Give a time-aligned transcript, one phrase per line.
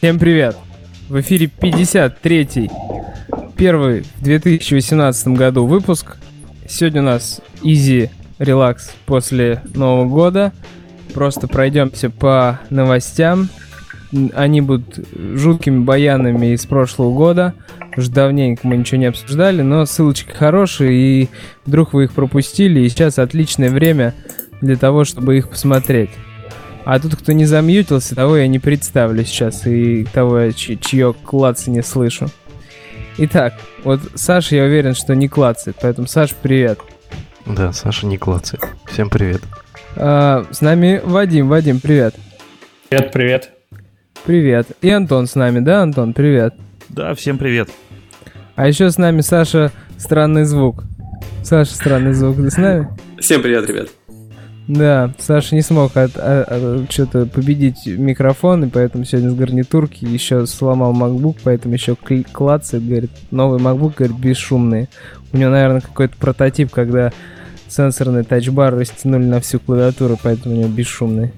[0.00, 0.56] Всем привет!
[1.10, 2.70] В эфире 53-й,
[3.54, 6.16] первый в 2018 году выпуск.
[6.66, 8.08] Сегодня у нас easy
[8.38, 10.54] релакс после Нового года.
[11.12, 13.50] Просто пройдемся по новостям.
[14.32, 17.52] Они будут жуткими баянами из прошлого года.
[17.94, 21.28] Уже давненько мы ничего не обсуждали, но ссылочки хорошие, и
[21.66, 24.14] вдруг вы их пропустили, и сейчас отличное время
[24.62, 26.08] для того, чтобы их посмотреть.
[26.90, 31.84] А тут, кто не замьютился, того я не представлю сейчас, и того, чье клацы не
[31.84, 32.26] слышу.
[33.16, 33.54] Итак,
[33.84, 36.80] вот Саша, я уверен, что не клацает, поэтому, Саш, привет.
[37.46, 38.64] Да, Саша не клацает.
[38.86, 39.40] Всем привет.
[39.94, 41.46] А, с нами Вадим.
[41.48, 42.16] Вадим, привет.
[42.88, 43.50] Привет, привет.
[44.24, 44.66] Привет.
[44.80, 46.12] И Антон с нами, да, Антон?
[46.12, 46.56] Привет.
[46.88, 47.70] Да, всем привет.
[48.56, 50.82] А еще с нами Саша Странный Звук.
[51.44, 52.88] Саша Странный Звук, ты с нами?
[53.16, 53.90] Всем привет, ребят.
[54.70, 60.04] Да, Саша не смог от, от, от, что-то победить микрофон, и поэтому сегодня с гарнитурки
[60.04, 64.88] еще сломал MacBook, поэтому еще клацает, говорит, новый MacBook, говорит, бесшумный.
[65.32, 67.12] У него, наверное, какой-то прототип, когда
[67.66, 71.32] сенсорный тачбар растянули на всю клавиатуру, поэтому у него бесшумный.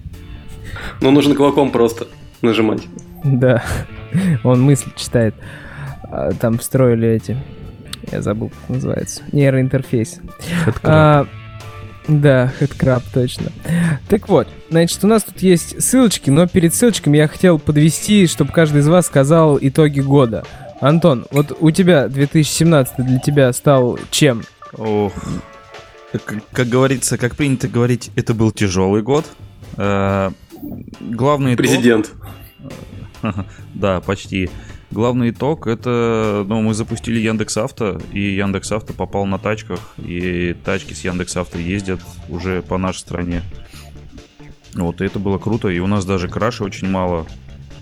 [1.00, 2.08] Ну, нужно кулаком просто
[2.42, 2.82] нажимать.
[3.24, 3.62] Да,
[4.44, 5.34] он мысли читает.
[6.02, 7.38] А, там встроили эти,
[8.10, 10.20] я забыл, как называется, нейроинтерфейс.
[10.82, 11.26] А,
[12.08, 13.52] да, Headcrab, точно.
[14.08, 18.52] Так вот, значит, у нас тут есть ссылочки, но перед ссылочками я хотел подвести, чтобы
[18.52, 20.44] каждый из вас сказал итоги года.
[20.80, 24.42] Антон, вот у тебя 2017 для тебя стал чем?
[24.76, 25.12] Ох,
[26.10, 29.24] как, как говорится, как принято говорить, это был тяжелый год.
[29.76, 30.30] Э,
[31.00, 32.12] главный Президент.
[33.74, 34.50] Да, почти.
[34.92, 40.54] Главный итог это, ну, мы запустили Яндекс Авто, и Яндекс Авто попал на тачках, и
[40.66, 43.40] тачки с Яндекс Авто ездят уже по нашей стране.
[44.74, 47.26] Вот, и это было круто, и у нас даже краша очень мало.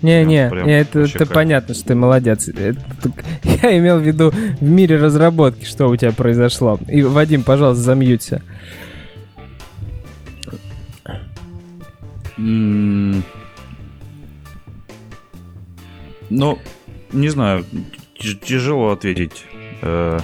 [0.01, 2.47] Не-не, не, это, это понятно, что ты молодец.
[2.47, 2.79] Это,
[3.61, 6.79] я имел в виду в мире разработки, что у тебя произошло.
[6.87, 8.41] И, Вадим, пожалуйста, замьються.
[12.37, 13.21] Mm.
[16.29, 16.57] Ну,
[17.13, 17.65] не знаю,
[18.15, 19.45] тяжело ответить.
[19.81, 20.19] Э,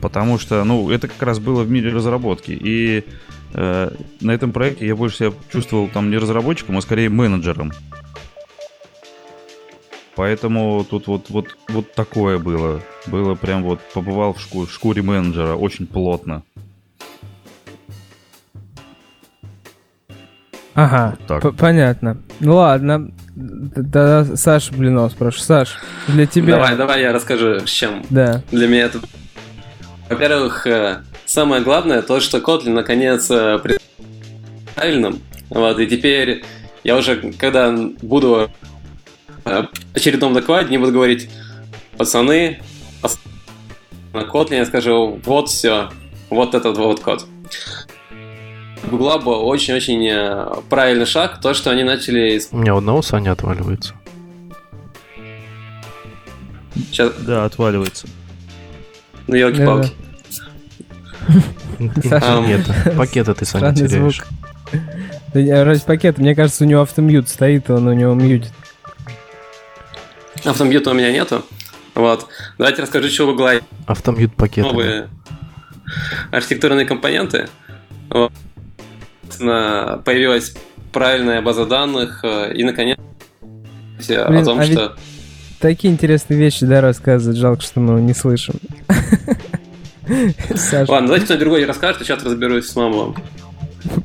[0.00, 2.50] потому что, ну, это как раз было в мире разработки.
[2.50, 3.04] И
[3.54, 3.90] э,
[4.20, 7.72] на этом проекте я больше себя чувствовал там не разработчиком, а скорее менеджером.
[10.16, 12.80] Поэтому тут вот, вот, вот такое было.
[13.06, 16.42] Было прям вот, побывал в шкуре, шкуре менеджера очень плотно.
[20.74, 22.18] Ага, вот понятно.
[22.40, 25.40] Ну ладно, да, Саша Блинов спрошу.
[25.40, 25.76] Саш,
[26.08, 26.54] для тебя...
[26.54, 28.04] Давай, давай я расскажу, с чем.
[28.10, 28.42] Да.
[28.50, 29.00] Для меня это...
[30.08, 33.58] Во-первых, э, самое главное то, что Kotlin наконец э,
[34.74, 35.20] правильным.
[35.48, 36.44] Вот, и теперь
[36.82, 38.50] я уже, когда буду
[39.44, 41.30] э, в очередном докладе, не буду говорить,
[41.96, 42.60] пацаны,
[44.12, 45.90] на Kotlin я скажу, вот все,
[46.30, 47.26] вот этот вот код.
[48.90, 52.40] Гугла был очень-очень э, правильный шаг, то, что они начали...
[52.50, 53.94] У меня одного Саня отваливается.
[56.74, 57.12] Сейчас...
[57.20, 58.06] Да, отваливается.
[59.26, 59.92] Ну, елки-палки.
[61.78, 64.22] Нет, пакета ты, Саня, теряешь.
[65.32, 68.52] Да ради пакета, мне кажется, у него автомьют стоит, он у него мьютит.
[70.44, 71.44] Автомьюта у меня нету.
[71.94, 72.26] Вот.
[72.58, 73.54] Давайте расскажу, что в Гугла
[73.86, 74.64] Автомьют пакет.
[74.64, 75.08] Новые
[76.32, 77.48] архитектурные компоненты.
[78.10, 78.32] Вот
[79.38, 80.54] появилась
[80.92, 82.98] правильная база данных, э, и наконец
[84.06, 84.96] Блин, о том, а что...
[85.60, 88.54] Такие интересные вещи, да, рассказывают, жалко, что мы не слышим.
[90.08, 93.14] Ладно, давайте кто-нибудь другой расскажет, а сейчас разберусь с мамой.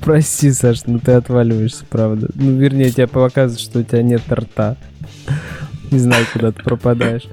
[0.01, 2.29] Прости, Саш, ну ты отваливаешься, правда.
[2.33, 4.77] Ну, вернее, тебе показывают, что у тебя нет рта.
[5.91, 7.23] Не знаю, куда ты пропадаешь.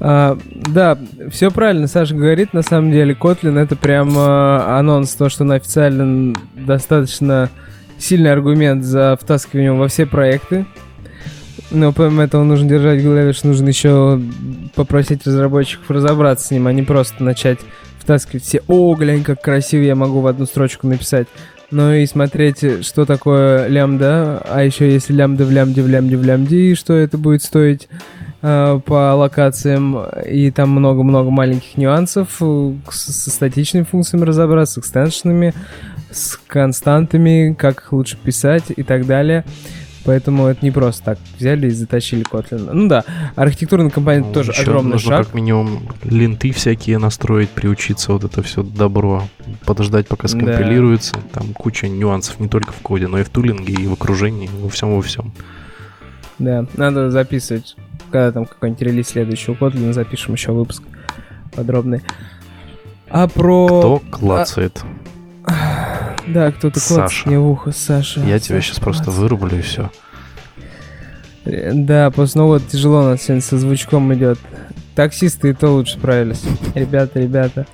[0.00, 0.98] А, да,
[1.30, 2.52] все правильно Саша говорит.
[2.52, 7.50] На самом деле, Kotlin это прям а, анонс, то, что он официально достаточно
[7.98, 10.66] сильный аргумент за втаскивание во все проекты.
[11.70, 14.20] Но помимо этого нужно держать в голове, что нужно еще
[14.74, 17.58] попросить разработчиков разобраться с ним, а не просто начать
[17.98, 21.26] втаскивать все «О, глянь, как красиво я могу в одну строчку написать».
[21.70, 26.22] Ну и смотреть, что такое лямбда, а еще если лямбда в лямбде в лямбде в
[26.22, 27.88] лямбде, и что это будет стоить
[28.44, 29.96] по локациям,
[30.28, 32.42] и там много-много маленьких нюансов,
[32.90, 35.54] со статичными функциями разобраться, с экстеншенами,
[36.10, 39.44] с константами, как их лучше писать и так далее.
[40.04, 42.70] Поэтому это не просто так взяли и затащили Kotlin.
[42.70, 43.04] Ну да,
[43.34, 45.26] архитектурный компонент ну, тоже огромный нужно шаг.
[45.26, 49.22] как минимум ленты всякие настроить, приучиться вот это все добро,
[49.64, 51.14] подождать, пока скомпилируется.
[51.14, 51.40] Да.
[51.40, 54.68] Там куча нюансов не только в коде, но и в тулинге, и в окружении, во
[54.68, 55.32] всем во всем.
[56.38, 57.74] Да, надо записывать,
[58.14, 60.84] когда там какой-нибудь релиз следующего Kotlin, запишем еще выпуск
[61.52, 62.00] подробный.
[63.10, 63.66] А про...
[63.66, 64.84] Кто клацает?
[66.28, 68.20] Да, кто-то клацает мне в ухо, Саша.
[68.20, 69.20] Я тебя сейчас просто клацает.
[69.20, 69.90] вырублю и все.
[71.44, 74.38] Э, Да, после Нового года тяжело у нас сегодня со звучком идет.
[74.94, 76.44] Таксисты и то лучше справились.
[76.76, 77.66] Ребята, ребята.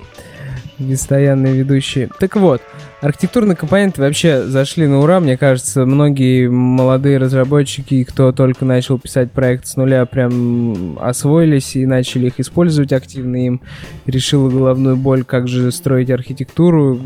[0.89, 2.09] Постоянные ведущие.
[2.19, 2.61] Так вот,
[3.01, 5.19] архитектурные компоненты вообще зашли на ура.
[5.19, 11.85] Мне кажется, многие молодые разработчики, кто только начал писать проект с нуля, прям освоились и
[11.85, 13.45] начали их использовать активно.
[13.45, 13.61] Им
[14.05, 16.99] решила головную боль, как же строить архитектуру.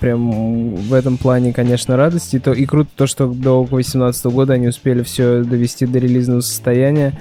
[0.00, 2.38] Прям в этом плане, конечно, радости.
[2.38, 7.18] То, и круто то, что до 2018 года они успели все довести до релизного состояния.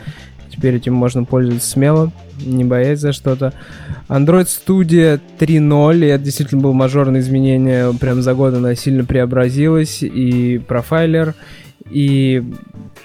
[0.51, 2.12] Теперь этим можно пользоваться смело,
[2.45, 3.53] не боясь за что-то.
[4.09, 10.03] Android Studio 3.0, и это действительно было мажорное изменение, прям за год она сильно преобразилась,
[10.03, 11.36] и профайлер,
[11.89, 12.44] и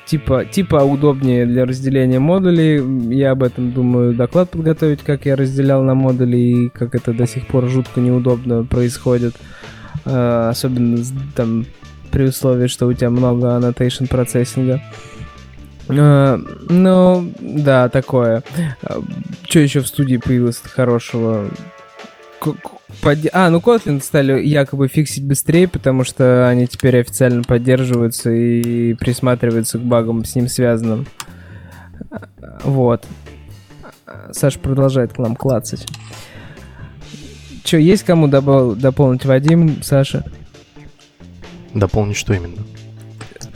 [0.07, 2.83] типа, типа удобнее для разделения модулей.
[3.15, 7.27] Я об этом думаю доклад подготовить, как я разделял на модули, и как это до
[7.27, 9.35] сих пор жутко неудобно происходит.
[10.05, 10.99] А, Особенно
[11.35, 11.67] там
[12.11, 14.81] при условии, что у тебя много annotation процессинга.
[15.89, 18.43] Ну, да, такое.
[19.49, 21.49] Что еще в студии появилось хорошего?
[23.33, 29.79] А, ну Kotlin стали якобы фиксить быстрее, потому что они теперь официально поддерживаются и присматриваются
[29.79, 31.07] к багам с ним связанным.
[32.65, 33.05] Вот.
[34.33, 35.87] Саша продолжает к нам клацать.
[37.65, 40.25] Че, есть кому добав- дополнить Вадим, Саша?
[41.75, 42.63] Дополнить что именно?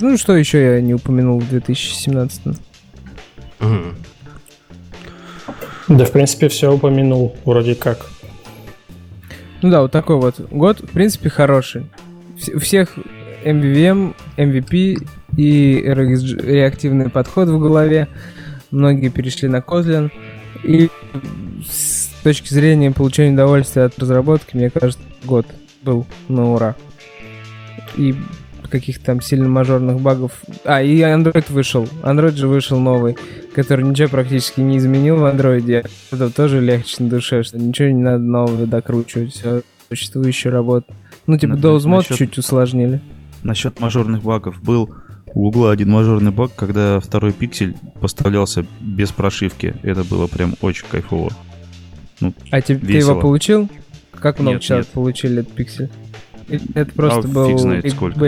[0.00, 2.58] Ну, что еще я не упомянул в 2017
[3.61, 3.94] М.
[5.88, 8.06] Да, в принципе, все упомянул, вроде как.
[9.61, 11.87] Ну да, вот такой вот год, в принципе, хороший.
[12.55, 12.97] У всех
[13.44, 15.06] MVVM, MVP
[15.37, 18.08] и реактивный подход в голове.
[18.70, 20.11] Многие перешли на Kotlin.
[20.62, 20.88] И
[21.69, 25.47] с точки зрения получения удовольствия от разработки, мне кажется, год
[25.82, 26.76] был на ура.
[27.97, 28.14] И
[28.70, 30.32] каких-то там сильно мажорных багов.
[30.64, 31.88] А, и Android вышел.
[32.02, 33.17] Android же вышел новый,
[33.55, 35.87] который ничего практически не изменил в Android.
[36.11, 39.32] Это тоже легче на душе, что ничего не надо нового докручивать.
[39.34, 40.93] Все существующая работа.
[41.26, 43.00] Ну, типа, На- Dose Mod насчет- чуть усложнили.
[43.43, 44.62] Насчет мажорных багов.
[44.62, 44.90] Был
[45.34, 49.75] у Гугла один мажорный баг, когда второй пиксель поставлялся без прошивки.
[49.82, 51.31] Это было прям очень кайфово.
[52.50, 53.69] А ты, ты его получил?
[54.12, 54.93] Как много Нет, человек нет.
[54.94, 55.88] получили этот пиксель?
[56.49, 58.19] Или Это просто А, был фиг знает сколько.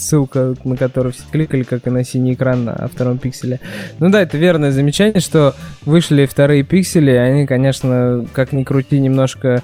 [0.00, 3.60] Ссылка, на которую все кликали, как и на синий экран на втором пикселе.
[3.98, 5.54] Ну да, это верное замечание, что
[5.84, 9.62] вышли вторые пиксели, они, конечно, как ни крути, немножко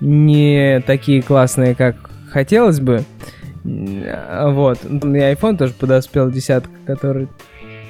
[0.00, 1.96] не такие классные, как
[2.30, 3.04] хотелось бы.
[3.64, 4.78] Вот.
[4.84, 7.28] И iPhone тоже подоспел, десятка, который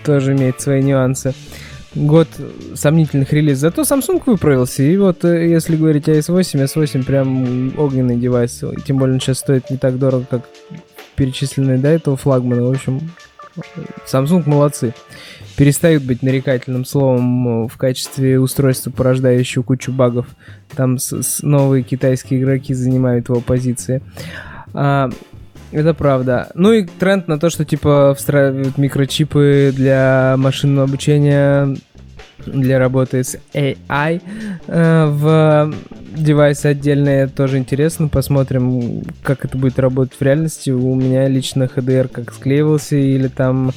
[0.05, 1.35] тоже имеет свои нюансы.
[1.95, 2.29] Год
[2.75, 3.75] сомнительных релизов.
[3.75, 4.83] Зато Samsung выправился.
[4.83, 8.63] И вот, э, если говорить о S8, S8 прям огненный девайс.
[8.87, 10.43] Тем более он сейчас стоит не так дорого, как
[11.19, 12.63] перечисленные до этого флагманы.
[12.63, 13.11] В общем,
[14.07, 14.95] Samsung молодцы.
[15.57, 20.27] Перестают быть нарекательным словом э, в качестве устройства, порождающего кучу багов.
[20.77, 24.01] Там с- с- новые китайские игроки занимают его позиции.
[24.73, 25.11] А,
[25.73, 26.51] это правда.
[26.55, 31.77] Ну и тренд на то, что типа встраивают микрочипы для машинного обучения,
[32.47, 34.23] для работы с AI
[34.67, 35.75] э, в
[36.17, 38.09] девайсы отдельные, тоже интересно.
[38.09, 40.71] Посмотрим, как это будет работать в реальности.
[40.71, 43.73] У меня лично HDR как склеивался или там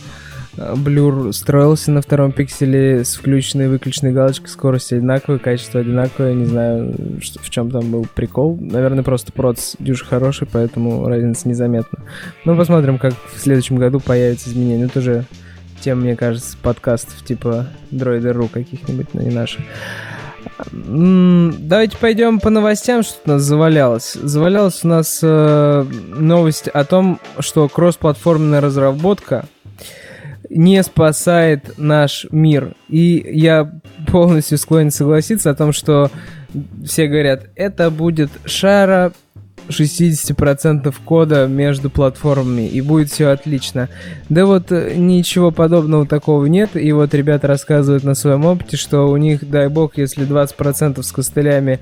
[0.57, 6.33] э, блюр строился на втором пикселе с включенной и выключенной галочкой, скорость одинаковая, качество одинаковое,
[6.33, 8.57] не знаю, что, в чем там был прикол.
[8.59, 11.99] Наверное, просто проц дюж хороший, поэтому разница незаметна.
[12.45, 14.85] Ну, посмотрим, как в следующем году появятся изменения.
[14.85, 15.25] Это уже
[15.81, 19.61] тем, мне кажется, подкастов типа Droider.ru каких-нибудь, но не наших.
[20.71, 24.13] Давайте пойдем по новостям, что у нас завалялось.
[24.13, 25.85] Завалялась у нас э,
[26.15, 29.45] новость о том, что кроссплатформенная разработка
[30.49, 32.75] не спасает наш мир.
[32.89, 33.71] И я
[34.07, 36.11] полностью склонен согласиться о том, что
[36.85, 39.13] все говорят, это будет шара
[39.71, 43.89] 60% кода между платформами, и будет все отлично.
[44.29, 49.09] Да вот э, ничего подобного такого нет, и вот ребята рассказывают на своем опыте, что
[49.09, 51.79] у них, дай бог, если 20% с костылями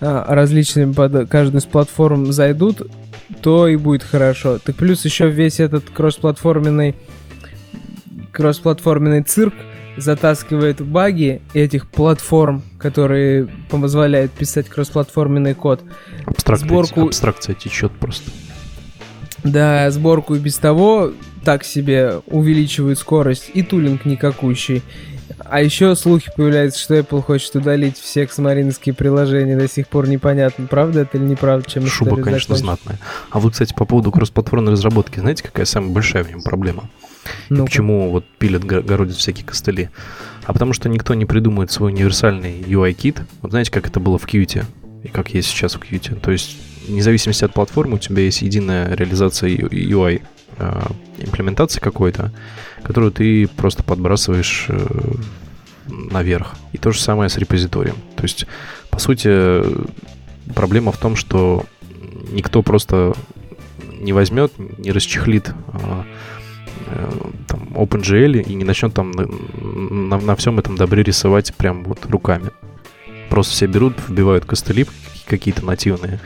[0.00, 2.82] а, различными под каждую из платформ зайдут,
[3.40, 4.58] то и будет хорошо.
[4.58, 6.94] Так плюс еще весь этот кроссплатформенный
[8.32, 9.54] кроссплатформенный цирк
[9.96, 15.82] затаскивает баги этих платформ, которые позволяют писать кроссплатформенный код.
[16.24, 18.30] Абстракция, Сборку- абстракция течет просто.
[19.44, 21.12] Да, сборку и без того
[21.44, 24.82] так себе увеличивают скорость, и тулинг никакущий.
[25.44, 29.56] А еще слухи появляются, что Apple хочет удалить все эксмариновские приложения.
[29.56, 32.56] До сих пор непонятно, правда это или неправда, чем Шуба, конечно, закончится.
[32.56, 32.98] знатная.
[33.30, 36.88] А вот, кстати, по поводу кроссплатформенной разработки, знаете, какая самая большая в нем проблема?
[37.48, 37.64] Ну-ка.
[37.66, 39.90] почему вот пилят, го- городят всякие костыли?
[40.44, 43.22] А потому что никто не придумает свой универсальный UI-кит.
[43.42, 44.64] Вот знаете, как это было в Qt
[45.02, 46.20] и как есть сейчас в Qt.
[46.20, 46.56] То есть,
[46.86, 50.22] вне зависимости от платформы, у тебя есть единая реализация UI
[50.58, 50.82] э,
[51.18, 52.32] имплементации какой-то,
[52.82, 54.86] которую ты просто подбрасываешь э,
[55.88, 56.54] наверх.
[56.72, 57.96] И то же самое с репозиторием.
[58.16, 58.46] То есть,
[58.90, 59.62] по сути,
[60.54, 61.64] проблема в том, что
[62.30, 63.14] никто просто
[64.00, 66.04] не возьмет, не расчехлит а,
[67.48, 72.06] там OpenGL и не начнет там на, на- на всем этом добре рисовать прям вот
[72.06, 72.50] руками.
[73.30, 74.86] Просто все берут, вбивают костыли
[75.26, 76.20] какие-то нативные.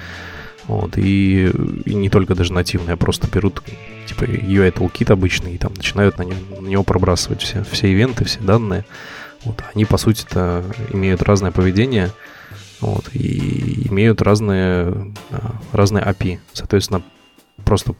[0.66, 1.50] Вот, и,
[1.84, 3.62] и не только даже нативные, а просто берут
[4.06, 8.24] типа UI toolkit обычный и там начинают на, нем- на него пробрасывать все, все ивенты,
[8.24, 8.84] все данные.
[9.44, 10.62] Вот, они, по сути-то,
[10.92, 12.10] имеют разное поведение,
[12.80, 16.38] вот, и имеют разные, а, разные API.
[16.52, 17.02] Соответственно,
[17.64, 17.94] просто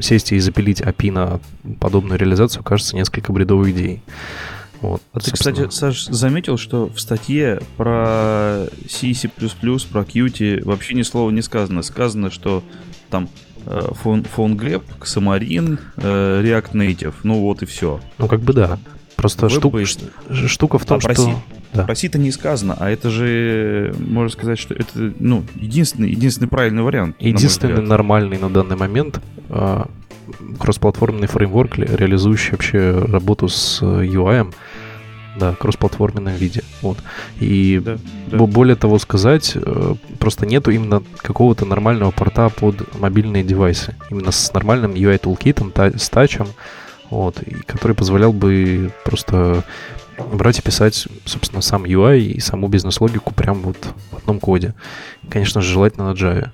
[0.00, 1.40] сесть и запилить API на
[1.80, 4.02] подобную реализацию кажется несколько бредовой идеей.
[4.80, 5.54] Вот, А ты, собственно.
[5.68, 11.40] кстати, Саш, заметил, что в статье про C, C++, про Qt вообще ни слова не
[11.40, 11.82] сказано.
[11.82, 12.64] Сказано, что
[13.08, 13.28] там
[13.66, 18.00] э, фон, фон Xamarin, э, React Native, ну вот и все.
[18.18, 18.78] Ну, как бы да.
[19.14, 19.84] Просто штука,
[20.46, 21.42] штука в том, А что...
[21.74, 21.84] Да.
[21.84, 26.82] Про C-то не сказано, а это же, можно сказать, что это, ну, единственный, единственный правильный
[26.82, 27.18] вариант.
[27.20, 27.88] на Единственный взгляд.
[27.88, 29.88] нормальный на данный момент а,
[30.58, 34.52] кроссплатформенный фреймворк, ре- реализующий вообще работу с э, UI,
[35.38, 36.62] да, кроссплатформенном виде.
[36.82, 36.98] Вот.
[37.40, 37.96] И Да,
[38.30, 38.36] да.
[38.36, 43.96] бо- более того сказать, э, просто нету именно какого-то нормального порта под мобильные девайсы.
[44.10, 46.48] Именно с нормальным UI тулкитом, та- с тачем,
[47.10, 49.64] вот, и который позволял бы просто
[50.18, 53.76] брать и писать, собственно, сам UI и саму бизнес-логику прям вот
[54.10, 54.74] в одном коде.
[55.28, 56.50] Конечно же, желательно на Java.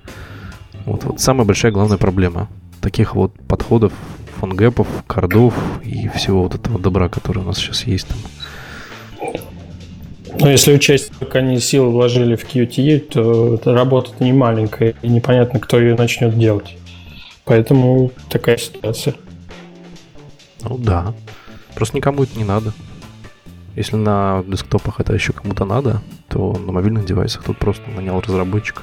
[0.85, 2.49] Вот, вот самая большая главная проблема
[2.81, 3.93] таких вот подходов,
[4.39, 8.17] фонгэпов, кардов и всего вот этого добра, который у нас сейчас есть там.
[10.39, 15.09] Но если учесть, сколько они сил вложили в QTE, то эта работа не маленькая, и
[15.09, 16.77] непонятно, кто ее начнет делать.
[17.43, 19.15] Поэтому такая ситуация.
[20.61, 21.13] Ну да.
[21.75, 22.73] Просто никому это не надо.
[23.79, 28.81] Если на десктопах это еще кому-то надо, то на мобильных девайсах тут просто нанял разработчика.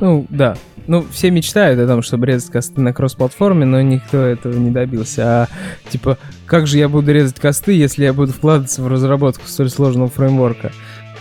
[0.00, 0.56] Ну, да.
[0.88, 5.22] Ну, все мечтают о том, чтобы резать косты на кросс-платформе, но никто этого не добился.
[5.24, 5.48] А,
[5.90, 10.08] типа, как же я буду резать косты, если я буду вкладываться в разработку столь сложного
[10.08, 10.72] фреймворка?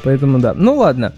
[0.03, 0.55] Поэтому да.
[0.55, 1.13] Ну ладно.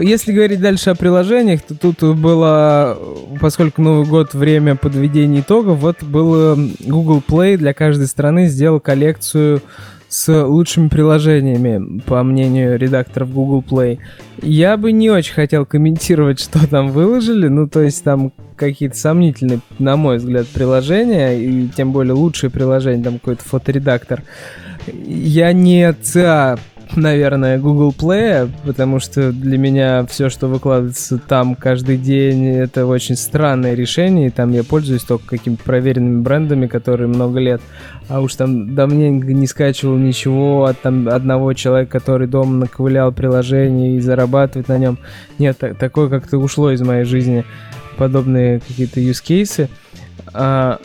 [0.00, 2.98] Если говорить дальше о приложениях, то тут было,
[3.40, 9.62] поскольку Новый год время подведения итогов, вот был Google Play для каждой страны сделал коллекцию
[10.08, 13.98] с лучшими приложениями, по мнению редакторов Google Play.
[14.42, 19.60] Я бы не очень хотел комментировать, что там выложили, ну, то есть там какие-то сомнительные,
[19.78, 24.22] на мой взгляд, приложения, и тем более лучшие приложения, там какой-то фоторедактор.
[24.86, 26.58] Я не ЦА
[26.96, 33.16] наверное, Google Play, потому что для меня все, что выкладывается там каждый день, это очень
[33.16, 37.60] странное решение, и там я пользуюсь только какими-то проверенными брендами, которые много лет,
[38.08, 43.96] а уж там давненько не скачивал ничего от там одного человека, который дома наковылял приложение
[43.96, 44.98] и зарабатывает на нем.
[45.38, 47.44] Нет, так- такое как-то ушло из моей жизни,
[47.96, 49.68] подобные какие-то use cases.
[50.32, 50.78] А,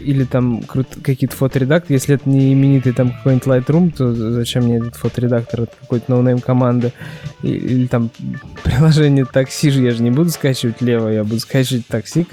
[0.00, 1.94] или там крут- какие-то фоторедакторы.
[1.94, 6.40] Если это не именитый там какой-нибудь Lightroom, то зачем мне этот фоторедактор от какой-то no-name
[6.40, 6.92] команды?
[7.42, 8.10] И- Или, там
[8.64, 12.24] приложение такси же я же не буду скачивать лево, я буду скачивать такси,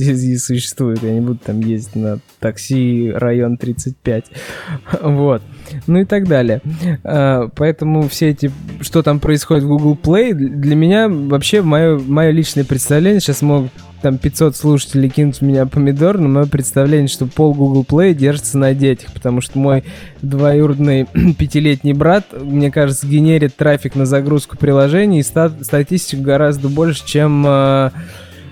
[0.00, 1.02] и, и существует.
[1.02, 4.24] Я не буду там ездить на такси район 35.
[5.02, 5.42] Вот.
[5.86, 6.60] Ну и так далее.
[7.04, 8.50] А, Поэтому все эти,
[8.80, 13.70] что там происходит в Google Play, для меня вообще мое, мое личное представление, сейчас могут
[14.02, 18.56] там 500 слушателей кинуть в меня помидор, но мое представление, что пол Google Play держится
[18.56, 19.84] на детях, потому что мой
[20.22, 21.04] двоюродный
[21.38, 27.44] пятилетний брат, мне кажется, генерит трафик на загрузку приложений и ста- статистику гораздо больше, чем
[27.46, 27.90] э,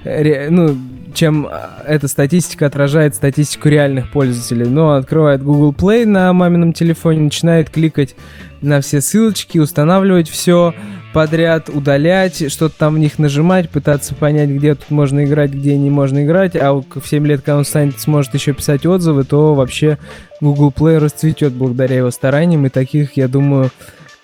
[0.05, 0.77] ре- ну,
[1.19, 1.51] чем э,
[1.85, 4.67] эта статистика отражает статистику реальных пользователей.
[4.67, 8.15] Но открывает Google Play на мамином телефоне, начинает кликать
[8.61, 10.75] на все ссылочки, устанавливать все
[11.13, 15.91] подряд, удалять, что-то там в них нажимать, пытаться понять, где тут можно играть, где не
[15.91, 19.99] можно играть, а в 7 лет, когда он станет, сможет еще писать отзывы, то вообще
[20.41, 23.71] Google Play расцветет благодаря его стараниям, и таких, я думаю,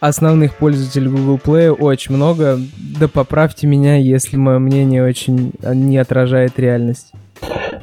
[0.06, 2.58] основных пользователей Google Play очень много.
[2.98, 7.12] Да поправьте меня, если мое мнение очень не отражает реальность.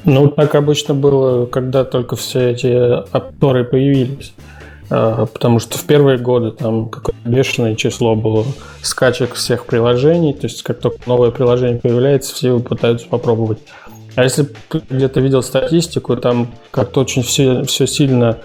[0.04, 2.68] Ну, так обычно было, когда только все эти
[3.12, 4.34] апторы появились.
[4.90, 8.46] А, потому что в первые годы там какое-то бешеное число было
[8.82, 10.34] скачек всех приложений.
[10.34, 13.60] То есть, как только новое приложение появляется, все пытаются попробовать.
[14.16, 14.48] А если
[14.90, 18.38] где-то видел статистику, там как-то очень все, все сильно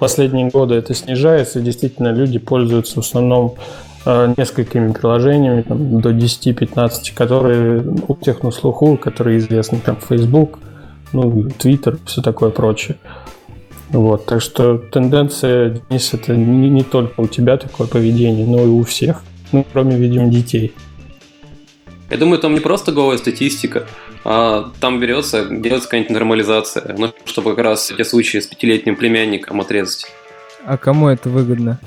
[0.00, 3.56] последние годы это снижается, и действительно люди пользуются в основном
[4.06, 10.58] э, несколькими приложениями, там, до 10-15, которые у тех на слуху, которые известны, там, Facebook,
[11.12, 12.96] ну, Twitter, все такое прочее.
[13.90, 18.68] Вот, так что тенденция, Денис, это не, не только у тебя такое поведение, но и
[18.68, 19.22] у всех.
[19.52, 20.72] Ну, кроме, видимо, детей.
[22.10, 23.86] Я думаю, там не просто голая статистика,
[24.24, 29.60] а там берется, делается какая-нибудь нормализация, ну, чтобы как раз эти случаи с пятилетним племянником
[29.60, 30.06] отрезать.
[30.64, 31.78] А кому это выгодно?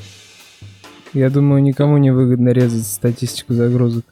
[1.13, 4.05] Я думаю, никому не выгодно резать статистику загрузок.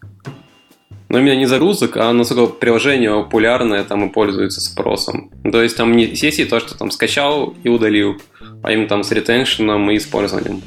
[1.08, 5.32] Но именно не загрузок, а насколько приложение популярное там и пользуется спросом.
[5.50, 8.22] То есть там не сессии то, что там скачал и удалил,
[8.64, 10.62] а именно там с ретеншеном и использованием.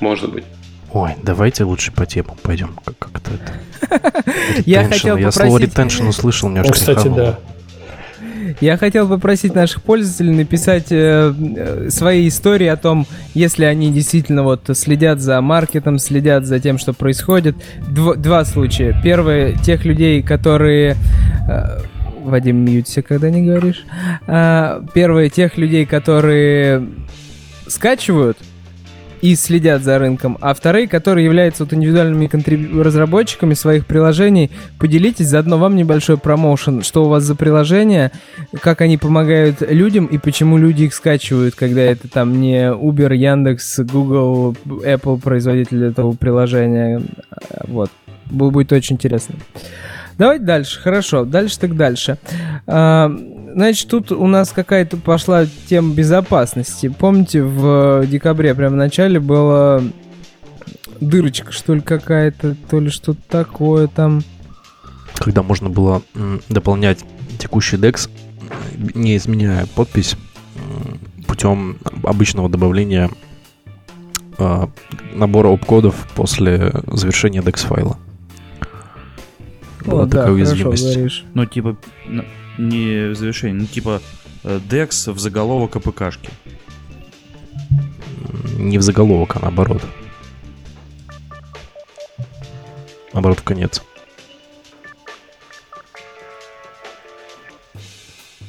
[0.00, 0.44] Может быть.
[0.92, 2.74] Ой, давайте лучше по темам пойдем.
[2.84, 4.22] Как- Как-то это.
[4.66, 7.38] Я хотел Я слово retention услышал, мне Ну, кстати, да.
[8.60, 14.42] Я хотел попросить наших пользователей написать э, э, свои истории о том, если они действительно
[14.42, 17.56] вот следят за маркетом, следят за тем, что происходит.
[17.88, 19.00] Дв- два случая.
[19.04, 20.96] Первый тех людей, которые
[21.48, 21.78] э,
[22.24, 23.84] Вадим, мьються, когда не говоришь.
[24.26, 26.86] А, первое, тех людей, которые
[27.66, 28.36] скачивают
[29.22, 32.28] и следят за рынком, а вторые, которые являются вот индивидуальными
[32.82, 34.50] разработчиками своих приложений.
[34.78, 38.12] Поделитесь, заодно вам небольшой промоушен, что у вас за приложения,
[38.60, 43.80] как они помогают людям и почему люди их скачивают, когда это там не Uber, Яндекс,
[43.80, 47.02] Google, Apple производитель этого приложения.
[47.30, 47.90] А, Вот.
[48.30, 49.34] Бу- Будет очень интересно.
[50.16, 50.80] Давайте дальше.
[50.80, 51.24] Хорошо.
[51.24, 52.16] Дальше так дальше.
[53.52, 56.88] Значит, тут у нас какая-то пошла тема безопасности.
[56.88, 59.82] Помните, в декабре, прямо в начале, была
[61.00, 64.22] дырочка, что ли, какая-то, то ли что-то такое там.
[65.14, 66.02] Когда можно было
[66.48, 67.04] дополнять
[67.38, 68.08] текущий DEX,
[68.94, 70.16] не изменяя подпись,
[71.26, 73.10] путем обычного добавления
[74.38, 74.70] а,
[75.12, 77.98] набора опкодов после завершения DEX файла.
[79.84, 81.24] Была О, да, такая хорошо уязвимость.
[81.34, 81.76] Ну, типа,
[82.58, 84.00] не в завершении, ну, типа,
[84.44, 86.30] э, DEX в заголовок АПКшки.
[88.56, 89.82] Не в заголовок, а наоборот.
[93.12, 93.82] Наоборот, в конец.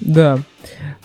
[0.02, 0.40] Да.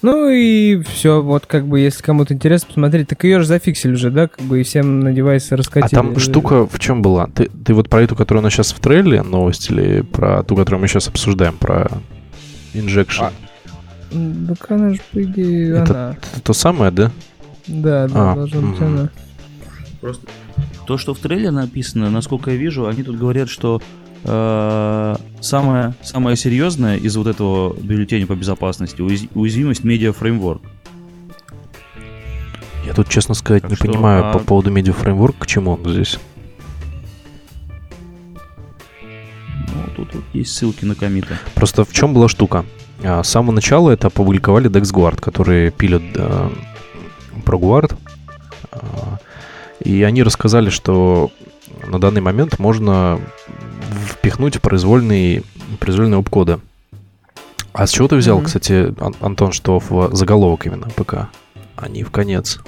[0.02, 4.10] Ну и все, вот как бы, если кому-то интересно посмотреть, так ее же зафиксили уже,
[4.10, 5.88] да, как бы и всем на девайсы А раскатили.
[5.94, 7.28] там штука в чем была?
[7.28, 10.54] Ты, ты вот про эту, которая у нас сейчас в трейле, новость, или про ту,
[10.54, 11.90] которую мы сейчас обсуждаем, про
[12.78, 13.24] инжекшн?
[13.24, 13.32] А,
[14.48, 16.10] Так она же, по идее, Это- она.
[16.32, 17.10] Это то самое, да?
[17.66, 19.08] Да, да, А, должна быть она.
[20.00, 20.26] Просто
[20.86, 23.82] то, что в трейлере написано, насколько я вижу, они тут говорят, что
[24.24, 30.62] э, самое, самое серьезное из вот этого бюллетеня по безопасности уяз- уязвимость медиа фреймворк.
[32.86, 35.92] Я тут, честно сказать, Так не что, понимаю а- по поводу Framework, к чему он
[35.92, 36.18] здесь.
[40.06, 41.36] Тут вот есть ссылки на комиты.
[41.54, 42.64] Просто в чем была штука?
[43.04, 46.50] А, С самого начала это опубликовали DexGuard, которые пилят э,
[47.44, 47.94] ProGuard.
[48.72, 49.18] А,
[49.84, 51.30] И они рассказали, что
[51.86, 53.20] на данный момент можно
[54.10, 55.42] впихнуть произвольные,
[55.78, 56.58] произвольные опкоды.
[57.72, 58.46] А с чего ты взял, Мгм.
[58.46, 61.28] кстати, Ан- Антон, что в заголовок именно ПК,
[61.76, 62.58] а не в конец?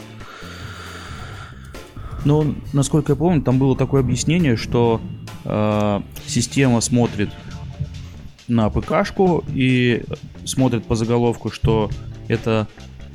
[2.25, 5.01] Но, насколько я помню, там было такое объяснение, что
[5.49, 7.31] э, система смотрит
[8.47, 10.05] на АПКшку и
[10.45, 11.91] смотрит по заголовку, что
[12.29, 12.67] это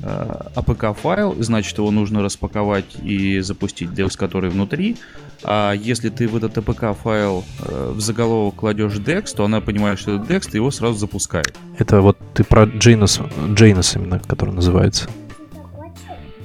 [0.02, 4.96] э, APK-файл, значит, его нужно распаковать и запустить DEX, который внутри.
[5.42, 10.16] А если ты в этот APK-файл э, в заголовок кладешь DEX, то она понимает, что
[10.16, 11.54] это DEX, и его сразу запускает.
[11.78, 13.20] Это вот ты про Джейнос,
[13.54, 15.08] Джейнос именно, который называется.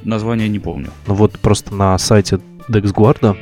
[0.03, 0.91] Название не помню.
[1.07, 3.37] Ну вот просто на сайте DexGuard,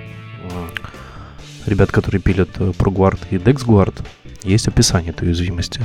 [1.68, 4.06] ребят, которые пилят э, ProGuard и DexGuard,
[4.44, 5.82] есть описание этой уязвимости.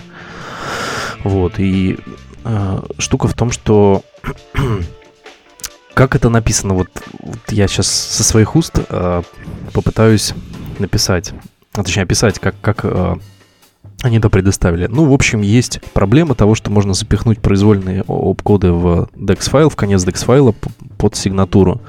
[1.24, 1.98] Вот, и
[2.44, 4.02] э, штука в том, что
[5.94, 6.88] как это написано, вот,
[7.20, 9.22] вот я сейчас со своих уст э,
[9.72, 10.34] попытаюсь
[10.78, 11.32] написать,
[11.72, 13.16] а точнее описать, как, как э,
[14.02, 14.86] они это предоставили.
[14.86, 20.04] Ну, в общем, есть проблема того, что можно запихнуть произвольные опкоды в DEX-файл, в конец
[20.04, 20.54] DEX-файла
[20.98, 21.80] под сигнатуру.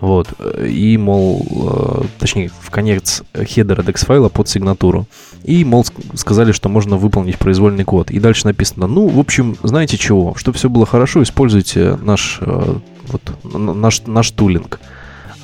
[0.00, 0.28] Вот.
[0.64, 5.06] И, мол, э, точнее, в конец хедера DEX файла под сигнатуру.
[5.44, 5.84] И, мол,
[6.14, 8.10] сказали, что можно выполнить произвольный код.
[8.10, 12.74] И дальше написано, ну, в общем, знаете чего, чтобы все было хорошо, используйте наш, э,
[13.08, 14.80] вот, наш, наш tooling.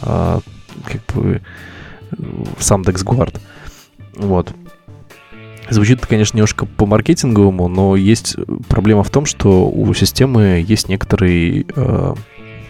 [0.03, 0.41] А,
[0.85, 1.41] как бы
[2.59, 3.41] сам DexGuard.
[4.17, 4.53] Вот.
[5.71, 8.37] Звучит, конечно, немножко по маркетинговому, но есть
[8.69, 12.15] проблема в том, что у системы есть некоторый э,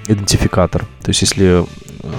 [0.08, 0.82] идентификатор.
[1.02, 2.12] То есть, если э,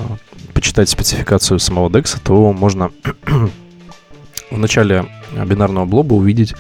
[0.54, 2.92] почитать спецификацию самого DEX, то можно
[4.52, 5.06] в начале
[5.46, 6.56] бинарного блоба увидеть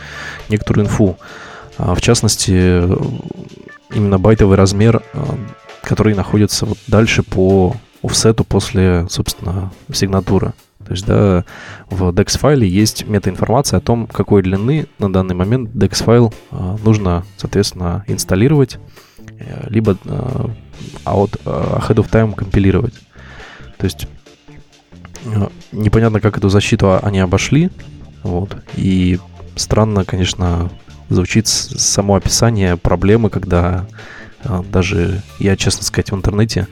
[0.50, 1.18] некоторую инфу.
[1.78, 2.84] А, в частности,
[3.94, 5.24] именно байтовый размер, э,
[5.84, 10.54] который находится вот дальше по офсету после, собственно, сигнатуры.
[10.86, 11.46] То есть, да,
[11.90, 18.04] в DEX-файле есть метаинформация о том, какой длины на данный момент DEX-файл э, нужно, соответственно,
[18.08, 19.15] инсталлировать, э,
[19.68, 20.48] либо э,
[21.06, 22.94] out, ahead of time компилировать.
[23.78, 24.08] То есть,
[25.72, 27.70] непонятно, как эту защиту они обошли,
[28.24, 29.20] вот, и
[29.56, 30.70] странно, конечно,
[31.10, 33.86] звучит само описание проблемы, когда
[34.44, 36.68] даже я, честно сказать, в интернете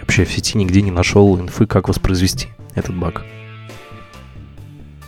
[0.00, 3.22] вообще в сети нигде не нашел инфы, как воспроизвести этот баг.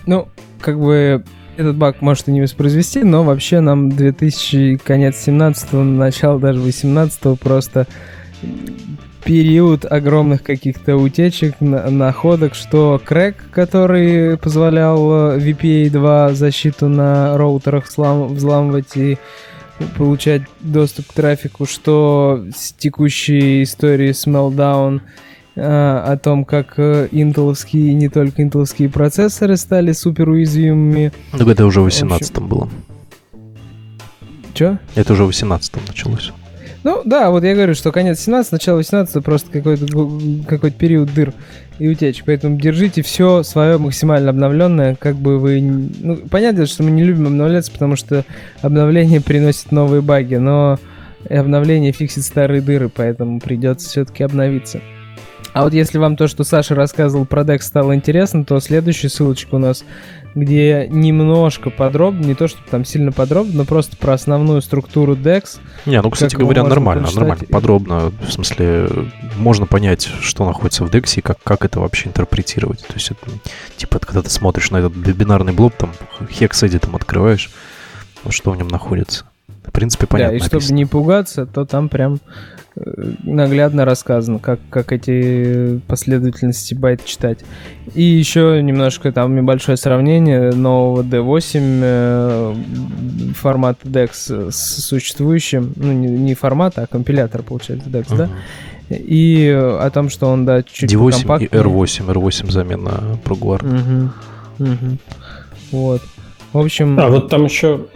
[0.07, 0.29] Ну,
[0.61, 1.25] как бы
[1.57, 7.39] этот баг может и не воспроизвести, но вообще нам 2000, конец 17 начало даже 18
[7.39, 7.87] просто
[9.25, 17.87] период огромных каких-то утечек, находок, что крэк, который позволял э, VPA 2 защиту на роутерах
[17.87, 19.17] взламывать и
[19.97, 25.01] получать доступ к трафику, что с текущей историей с Meltdown—
[25.57, 31.13] о том, как э, интеловские и не только интеловские процессоры стали супер уязвимыми.
[31.33, 32.69] Ну, это уже в 18-м было.
[34.53, 34.79] Че?
[34.95, 36.33] Это уже в 18-м началось.
[36.85, 39.87] Ну, да, вот я говорю, что конец 17, начало 18 просто какой-то
[40.47, 41.33] какой период дыр
[41.79, 42.27] и утечек.
[42.27, 45.61] Поэтому держите все свое максимально обновленное, как бы вы...
[45.63, 48.25] Ну, понятно, что мы не любим обновляться, потому что
[48.61, 50.79] обновление приносит новые баги, но
[51.29, 54.81] обновление фиксит старые дыры, поэтому придется все-таки обновиться.
[55.55, 59.55] А вот если вам то, что Саша рассказывал про DEX стало интересно, то следующая ссылочка
[59.55, 59.85] у нас,
[60.35, 65.61] где немножко подробно, не то, чтобы там сильно подробно, но просто про основную структуру DEX.
[65.87, 68.13] Не, ну, кстати говоря, нормально, нормально, подробно.
[68.27, 68.89] В смысле,
[69.37, 72.81] можно понять, что находится в DEX и как, как это вообще интерпретировать.
[72.81, 73.31] То есть, это,
[73.77, 75.93] типа, когда ты смотришь на этот бинарный блок, там,
[76.33, 77.49] хекс там открываешь,
[78.25, 79.25] вот что в нем находится.
[79.65, 80.37] В принципе, понятно.
[80.37, 82.19] Да, и чтобы не пугаться, то там прям
[82.77, 87.39] наглядно рассказано, как, как эти последовательности байт читать.
[87.95, 92.55] И еще немножко там небольшое сравнение нового D8 э,
[93.37, 98.17] формата DEX с существующим, ну не, не формата, а компилятор получается DEX, uh-huh.
[98.17, 98.29] да?
[98.91, 101.51] И о том, что он, да, чуть D8 компактнее.
[101.53, 103.63] и R8, R8 замена ProGuard.
[103.63, 104.09] Uh-huh.
[104.59, 104.99] Uh-huh.
[105.71, 106.03] Вот.
[106.53, 106.99] В общем...
[107.01, 107.87] А, вот там еще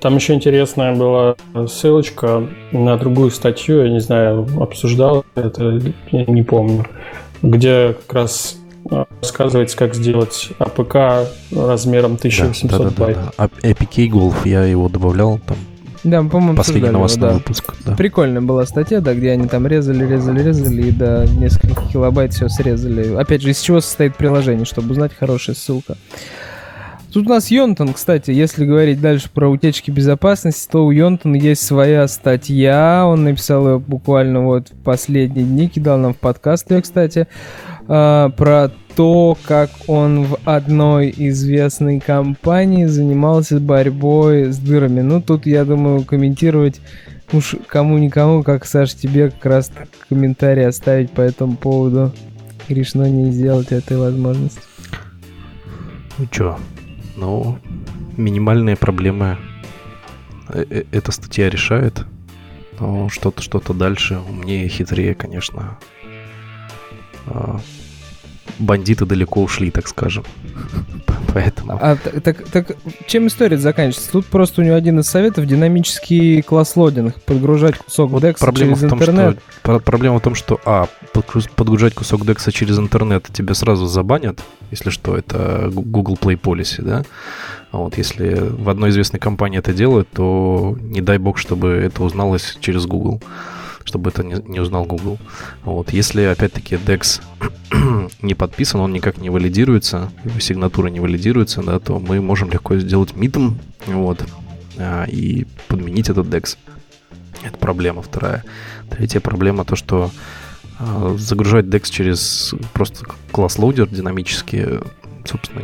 [0.00, 1.36] там еще интересная была
[1.68, 6.86] ссылочка на другую статью, я не знаю, обсуждал это, я не помню,
[7.42, 8.58] где как раз
[8.90, 13.16] а, рассказывается, как сделать APK размером 1800 да, да, да, байт.
[13.16, 13.70] Да, да.
[13.70, 15.56] APK Golf, я его добавлял там
[16.02, 17.44] да, по-моему, Последний новостной его, да.
[17.44, 17.74] выпуск.
[17.84, 17.94] Да.
[17.94, 22.48] Прикольная была статья, да, где они там резали, резали, резали, и до нескольких килобайт все
[22.48, 23.14] срезали.
[23.14, 25.98] Опять же, из чего состоит приложение, чтобы узнать, хорошая ссылка.
[27.12, 31.62] Тут у нас Йонтон, кстати, если говорить дальше про утечки безопасности, то у Йонтона есть
[31.62, 36.82] своя статья, он написал ее буквально вот в последние дни, кидал нам в подкаст ее,
[36.82, 37.26] кстати,
[37.88, 45.00] а, про то, как он в одной известной компании занимался борьбой с дырами.
[45.00, 46.80] Ну, тут, я думаю, комментировать
[47.32, 49.72] уж кому-никому, как, Саш, тебе как раз
[50.08, 52.12] комментарий оставить по этому поводу.
[52.68, 54.60] Грешно не сделать этой возможности.
[56.18, 56.58] Ну чё,
[57.20, 57.58] но
[58.16, 59.36] минимальные проблемы
[60.48, 62.06] э, э, эта статья решает.
[62.80, 65.78] Но что-то что-то дальше умнее, хитрее, конечно.
[68.58, 70.24] Бандиты далеко ушли, так скажем.
[71.34, 71.78] Поэтому.
[71.80, 74.10] А так, так чем история заканчивается?
[74.10, 77.20] Тут просто у него один из советов динамический класс лодинг.
[77.22, 79.38] Подгружать кусок вот DEX через том, интернет.
[79.62, 80.88] Что, проблема в том, что А,
[81.56, 87.04] подгружать кусок DEX через интернет тебе сразу забанят, если что, это Google Play Policy, да?
[87.72, 92.02] А вот если в одной известной компании это делают, то не дай бог, чтобы это
[92.02, 93.22] узналось через Google
[93.90, 95.18] чтобы это не, не узнал Google.
[95.64, 95.92] Вот.
[95.92, 97.20] Если, опять-таки, DEX
[98.22, 102.76] не подписан, он никак не валидируется, его сигнатура не валидируется, да, то мы можем легко
[102.76, 104.24] сделать митом, вот,
[104.78, 106.56] а, и подменить этот DEX.
[107.42, 108.44] Это проблема вторая.
[108.90, 110.10] Третья проблема то, что
[110.78, 114.80] А загружать DEX через просто class loader динамически,
[115.26, 115.62] собственно,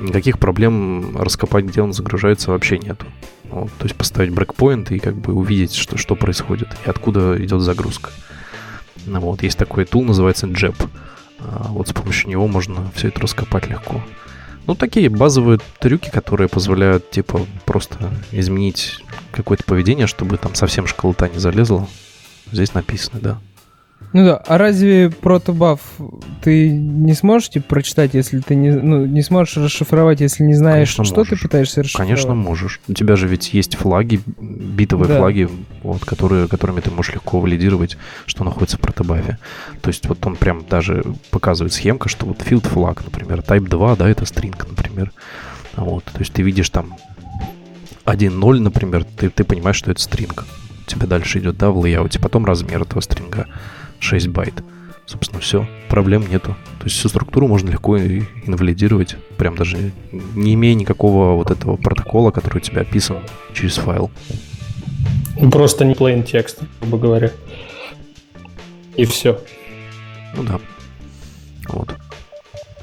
[0.00, 3.06] никаких проблем раскопать, где он загружается, вообще нету.
[3.44, 7.60] Вот, то есть поставить брекпоинт и как бы увидеть, что, что происходит и откуда идет
[7.60, 8.10] загрузка.
[9.06, 10.76] Ну, вот, есть такой tool, называется JEB.
[11.40, 14.02] А, вот с помощью него можно все это раскопать легко.
[14.66, 18.98] Ну, такие базовые трюки, которые позволяют, типа, просто изменить
[19.30, 21.86] какое-то поведение, чтобы там совсем школота не залезла.
[22.50, 23.38] Здесь написано, да.
[24.12, 25.80] Ну да, а разве протобаф
[26.40, 30.94] ты не сможешь типа, прочитать, если ты не, ну, не сможешь расшифровать, если не знаешь,
[30.94, 31.40] Конечно, что можешь.
[31.40, 32.08] ты пытаешься расшифровать?
[32.10, 32.80] Конечно, можешь.
[32.86, 35.18] У тебя же ведь есть флаги, битовые Да.
[35.18, 35.48] флаги,
[35.82, 39.38] вот, которые, которыми ты можешь легко валидировать, что находится в протобафе.
[39.82, 41.02] То есть вот он прям даже
[41.32, 45.10] показывает схемка, что вот field flag, например, type 2, да, это string, например.
[45.74, 46.94] Вот, то есть ты видишь там
[48.04, 50.44] 1.0, например, ты, ты понимаешь, что это string.
[50.86, 53.46] У тебя дальше идет, да, в layout е, потом размер этого string а
[54.04, 54.62] 6 байт.
[55.06, 56.56] Собственно, все, проблем нету.
[56.78, 62.30] То есть всю структуру можно легко инвалидировать, прям даже не имея никакого вот этого протокола,
[62.30, 63.18] который у тебя описан
[63.52, 64.10] через файл.
[65.50, 67.32] Просто не plain текст, грубо говоря.
[68.96, 69.40] И все.
[70.36, 70.60] Ну да.
[71.68, 71.88] Вот.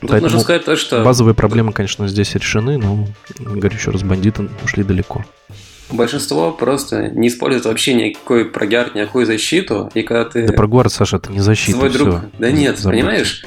[0.01, 3.07] Тут Поэтому нужно сказать то, что Базовые проблемы, конечно, здесь решены, но,
[3.39, 5.23] говорю еще раз, бандиты ушли далеко.
[5.91, 10.89] Большинство просто не использует вообще никакой прогиард, никакую защиту, и когда ты Да про Guard,
[10.89, 11.77] Саша, это не защита.
[11.77, 12.21] свой друг...
[12.39, 13.01] Да нет, Забудьте.
[13.03, 13.45] понимаешь?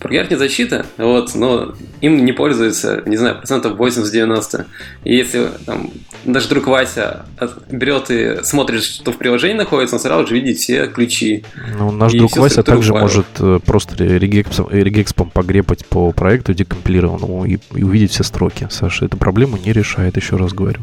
[0.00, 4.66] Прогиард не защита, вот, но им не пользуется, не знаю, процентов 80-90.
[5.04, 5.90] И если там
[6.26, 7.24] даже друг Вася
[7.70, 11.44] берет и смотрит, что в приложении находится, он сразу же видит все ключи.
[11.78, 13.02] Ну, наш И друг Вася также файла.
[13.04, 18.68] может э, просто регекспом, регекспом погрепать по проекту декомпилированному и, и увидеть все строки.
[18.70, 20.80] Саша, эту проблему не решает, еще раз говорю.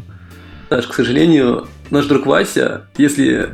[0.72, 3.50] Даже, к сожалению, наш друг Вася, если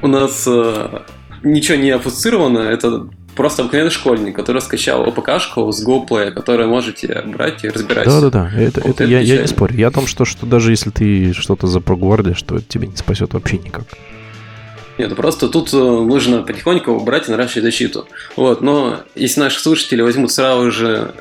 [0.00, 1.00] у нас э,
[1.42, 7.64] ничего не офуцировано, это просто обыкновенный школьник, который скачал ОПК-шку с GoPlay, которую можете брать
[7.64, 8.06] и разбирать.
[8.06, 9.76] Да-да-да, это, Вот это это я, я не спорю.
[9.76, 13.34] Я о том, что, что даже если ты что-то запрогвардишь, что это тебе не спасет
[13.34, 13.84] вообще никак.
[14.96, 18.08] Нет, просто тут э, нужно потихоньку брать и наращивать защиту.
[18.36, 21.12] Вот, но если наши слушатели возьмут сразу же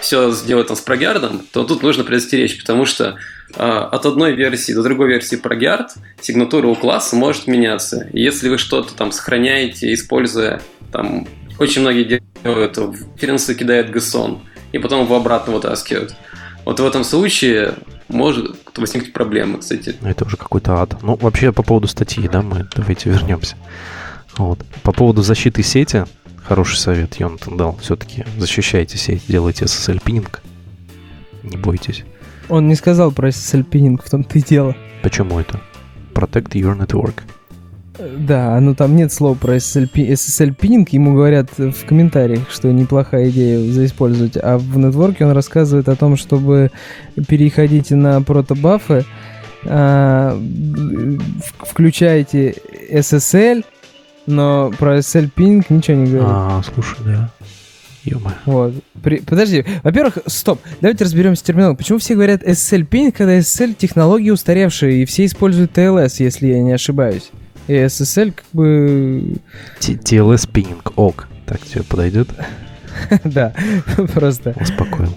[0.00, 3.16] все сделать там с прогиардом, то тут нужно предостеречь, потому что
[3.54, 8.08] э, от одной версии до другой версии прогиард сигнатура у класса может меняться.
[8.12, 10.60] И если вы что-то там сохраняете, используя
[10.92, 14.40] там очень многие делают, в кидают GSON,
[14.72, 16.14] и потом его обратно вытаскивают.
[16.64, 17.74] Вот в этом случае
[18.08, 19.96] может возникнуть проблемы, кстати.
[20.00, 20.96] Ну, Это уже какой-то ад.
[21.02, 23.56] Ну, вообще, по поводу статьи, да, мы давайте вернемся.
[24.36, 24.60] Вот.
[24.82, 26.04] По поводу защиты сети,
[26.50, 27.76] хороший совет Йонатан дал.
[27.80, 30.40] Все-таки защищайте сеть, делайте SSL-пининг.
[31.44, 32.02] Не бойтесь.
[32.48, 34.74] Он не сказал про SSL пининг, в том-то и дело.
[35.00, 35.60] Почему это?
[36.12, 37.20] Protect your network.
[37.98, 42.72] Э, Да, ну там нет слова про SSL, SSL пининг, ему говорят в комментариях, что
[42.72, 46.72] неплохая идея заиспользовать, а в нетворке он рассказывает о том, чтобы
[47.28, 49.04] переходите на протобафы,
[49.66, 50.36] а,
[51.60, 52.56] включайте
[52.90, 53.64] SSL,
[54.26, 56.28] но про SSL пининг ничего не говорит.
[56.28, 57.30] А, слушай, да.
[58.04, 58.74] ё Вот.
[59.02, 61.76] При- Подожди, во-первых, стоп, давайте разберемся с терминалом.
[61.76, 66.62] Почему все говорят SSL пинг, когда SSL технологии устаревшие, и все используют TLS, если я
[66.62, 67.30] не ошибаюсь.
[67.66, 69.36] И SSL как бы...
[69.80, 71.28] TLS пининг, ок.
[71.46, 72.28] Так тебе подойдет?
[73.24, 73.52] да,
[74.14, 75.14] просто, Успокоил.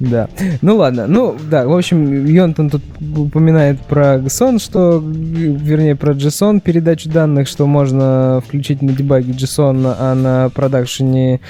[0.00, 0.28] Да.
[0.62, 2.82] Ну ладно, ну да, в общем, Йонтон тут
[3.16, 9.94] упоминает про JSON, что, вернее, про JSON передачу данных, что можно включить на дебаге JSON,
[9.98, 11.40] а на продакшене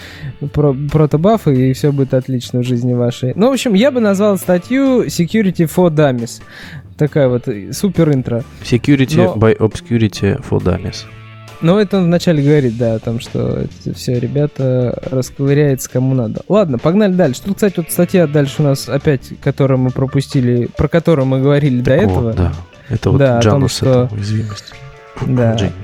[0.53, 3.33] про протобафы, и все будет отлично в жизни вашей.
[3.37, 6.43] Ну, в общем, я бы назвал статью Security for Dummies.
[6.97, 8.45] Такая вот э, супер интро.
[8.63, 11.05] Security Но- by obscurity for dummies.
[11.63, 16.41] Но это он вначале говорит, да, о том, что все, ребята, расковыряется кому надо.
[16.49, 17.43] Ладно, погнали дальше.
[17.45, 21.81] Тут, кстати, вот статья дальше у нас опять, которую мы пропустили, про которую мы говорили
[21.81, 22.21] до Так этого.
[22.23, 22.53] вот, да.
[22.89, 24.73] Это вот Да, Джанус, что- это уязвимость.
[25.27, 25.55] Да.
[25.55, 25.75] Джеймс.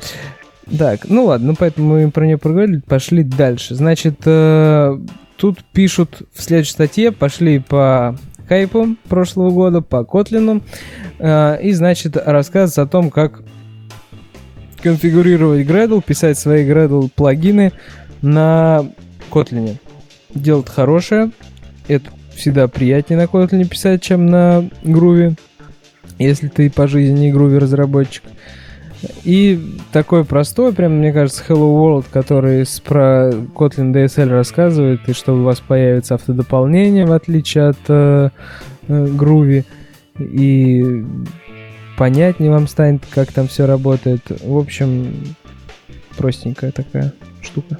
[0.78, 3.74] Так, ну ладно, ну поэтому мы про нее проговорили, пошли дальше.
[3.76, 4.98] Значит, э,
[5.36, 8.16] тут пишут в следующей статье, пошли по
[8.48, 10.62] хайпу прошлого года, по Котлину,
[11.20, 13.42] э, и, значит, рассказывается о том, как
[14.86, 17.72] конфигурировать Gradle, писать свои Gradle плагины
[18.22, 18.86] на
[19.32, 19.78] Kotlin.
[20.32, 21.32] Дело хорошее,
[21.88, 25.36] это всегда приятнее на Kotlin писать, чем на Groovy,
[26.20, 28.22] если ты по жизни не Groovy разработчик.
[29.24, 35.34] И такой простой, прям, мне кажется, Hello World, который про Kotlin DSL рассказывает, и что
[35.34, 38.30] у вас появится автодополнение, в отличие от э,
[38.86, 39.64] э, Groovy.
[40.20, 41.04] И
[41.96, 44.22] понятнее вам станет, как там все работает.
[44.42, 45.36] В общем,
[46.16, 47.78] простенькая такая штука.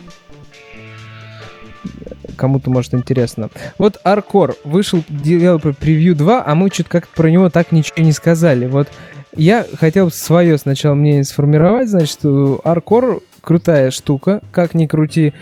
[2.37, 3.49] Кому-то может интересно.
[3.79, 8.13] Вот Аркор вышел Developer Preview 2, а мы что-то как-то про него так ничего не
[8.13, 8.67] сказали.
[8.67, 8.89] Вот
[9.37, 11.89] я хотел свое сначала мнение сформировать.
[11.89, 12.21] Значит,
[12.65, 15.33] Аркор крутая штука, как ни крути.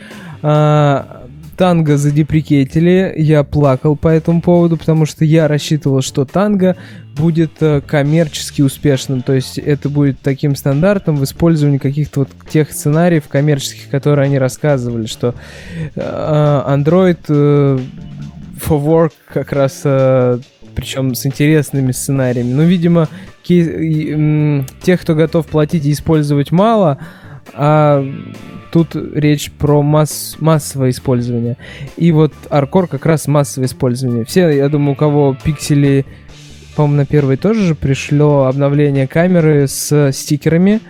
[0.43, 1.24] А,
[1.57, 6.77] Танго задеприкетили, я плакал по этому поводу, потому что я рассчитывал, что танго
[7.17, 12.73] будет э, коммерчески успешным, то есть это будет таким стандартом в использовании каких-то вот тех
[12.73, 15.35] сценариев коммерческих, которые они рассказывали, что
[15.95, 17.79] э, Android э,
[18.61, 19.83] for Work как раз
[20.75, 22.53] причем с интересными сценариями.
[22.53, 23.09] Ну, видимо,
[23.45, 26.99] тех, кто готов платить и использовать мало,
[27.53, 28.05] а
[28.73, 31.57] тут речь про масс, массовое использование.
[31.97, 34.25] И вот Аркор как раз массовое использование.
[34.25, 36.05] Все, я думаю, у кого пиксели,
[36.77, 40.81] по-моему, на первый тоже же пришло обновление камеры с стикерами,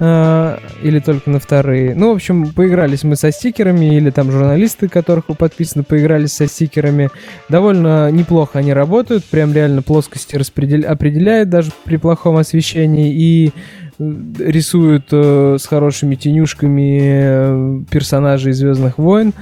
[0.00, 1.92] Uh, или только на вторые.
[1.96, 7.10] Ну, в общем, поигрались мы со стикерами, или там журналисты, которых подписаны, поигрались со стикерами.
[7.48, 10.88] Довольно неплохо они работают, прям реально плоскости распредел...
[10.88, 13.52] определяют даже при плохом освещении, и
[13.98, 19.32] рисуют э, с хорошими тенюшками э, персонажей Звездных войн.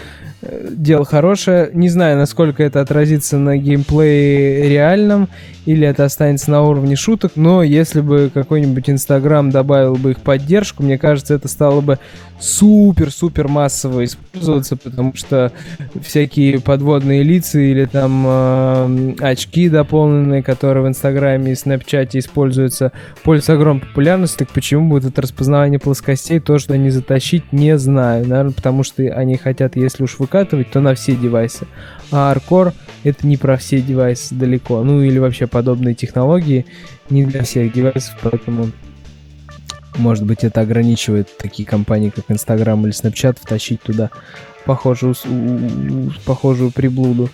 [0.42, 1.70] Э, дело хорошее.
[1.72, 5.28] Не знаю, насколько это отразится на геймплее реальном,
[5.66, 10.82] или это останется на уровне шуток, но если бы какой-нибудь Инстаграм добавил бы их поддержку,
[10.82, 11.98] мне кажется, это стало бы
[12.38, 15.52] супер-супер массово использоваться, потому что
[16.00, 22.92] всякие подводные лица или там э, очки дополненные, которые в Инстаграме и Снапчате используются,
[23.24, 28.26] пользуются огромной популярностью, так почему будет это распознавание плоскостей тоже не затащить, не знаю.
[28.26, 31.66] Наверное, потому что они хотят, если уж выкатывать, то на все девайсы.
[32.10, 32.72] А Arcore
[33.04, 34.82] это не про все девайсы далеко.
[34.82, 36.66] Ну или вообще подобные технологии
[37.10, 38.70] не для всех девайсов, поэтому
[39.98, 44.10] может быть, это ограничивает такие компании, как Instagram или Snapchat, втащить туда
[44.66, 45.14] похожую,
[46.24, 47.30] похожую приблуду.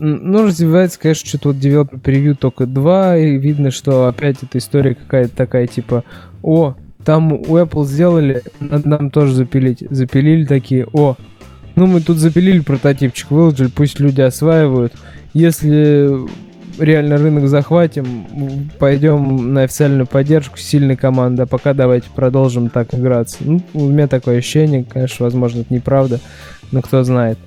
[0.00, 4.94] Ну, развивается, конечно, что-то вот Developer Preview только 2, и видно, что опять эта история
[4.94, 6.02] какая-то такая, типа,
[6.42, 6.74] о,
[7.04, 9.84] там у Apple сделали, надо нам тоже запилить.
[9.90, 11.16] Запилили такие, о,
[11.76, 14.92] ну мы тут запилили прототипчик, выложили, пусть люди осваивают.
[15.32, 16.28] Если
[16.78, 23.38] реально рынок захватим, пойдем на официальную поддержку сильной команды, а пока давайте продолжим так играться.
[23.40, 26.20] Ну, у меня такое ощущение, конечно, возможно, это неправда,
[26.72, 27.38] но кто знает.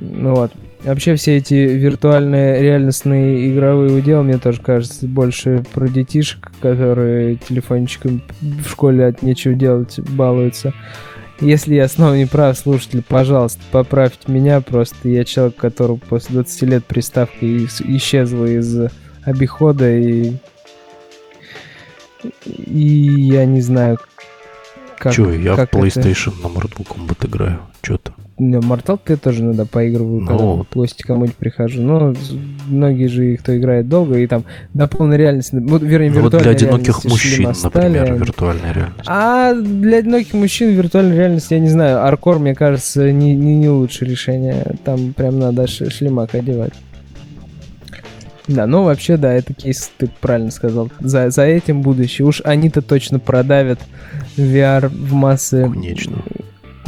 [0.00, 0.52] Ну вот.
[0.84, 8.22] Вообще все эти виртуальные реальностные игровые уделы, мне тоже кажется, больше про детишек, которые телефончиком
[8.40, 10.72] в школе от нечего делать балуются.
[11.40, 14.60] Если я снова не прав, слушатель, пожалуйста, поправьте меня.
[14.60, 18.90] Просто я человек, который после 20 лет приставка исчезла из
[19.22, 20.34] обихода, и...
[22.44, 23.98] И я не знаю,
[24.98, 25.14] как...
[25.14, 26.48] Че, я как в PlayStation это...
[26.48, 27.60] на Mortal Kombat играю.
[27.82, 28.12] Че-то.
[28.12, 30.66] Не, Mortal я тоже иногда поигрываю, ну, когда вот.
[30.70, 31.82] в гости кому-нибудь прихожу.
[31.82, 32.14] Но
[32.66, 36.52] многие же, кто играет долго, и там до полной реальности, вот, вернее, ну, вот для
[36.52, 39.04] одиноких мужчин, например, виртуальная реальность.
[39.06, 43.68] А для одиноких мужчин виртуальная реальность, я не знаю, Аркор, мне кажется, не, не, не
[43.68, 44.74] лучшее решение.
[44.84, 46.72] Там прям надо шлемак одевать.
[48.48, 50.90] Да, ну вообще, да, это кейс, ты правильно сказал.
[51.00, 52.26] За, за этим будущее.
[52.26, 53.78] Уж они-то точно продавят
[54.36, 55.68] VR в массы.
[55.70, 56.22] Конечно.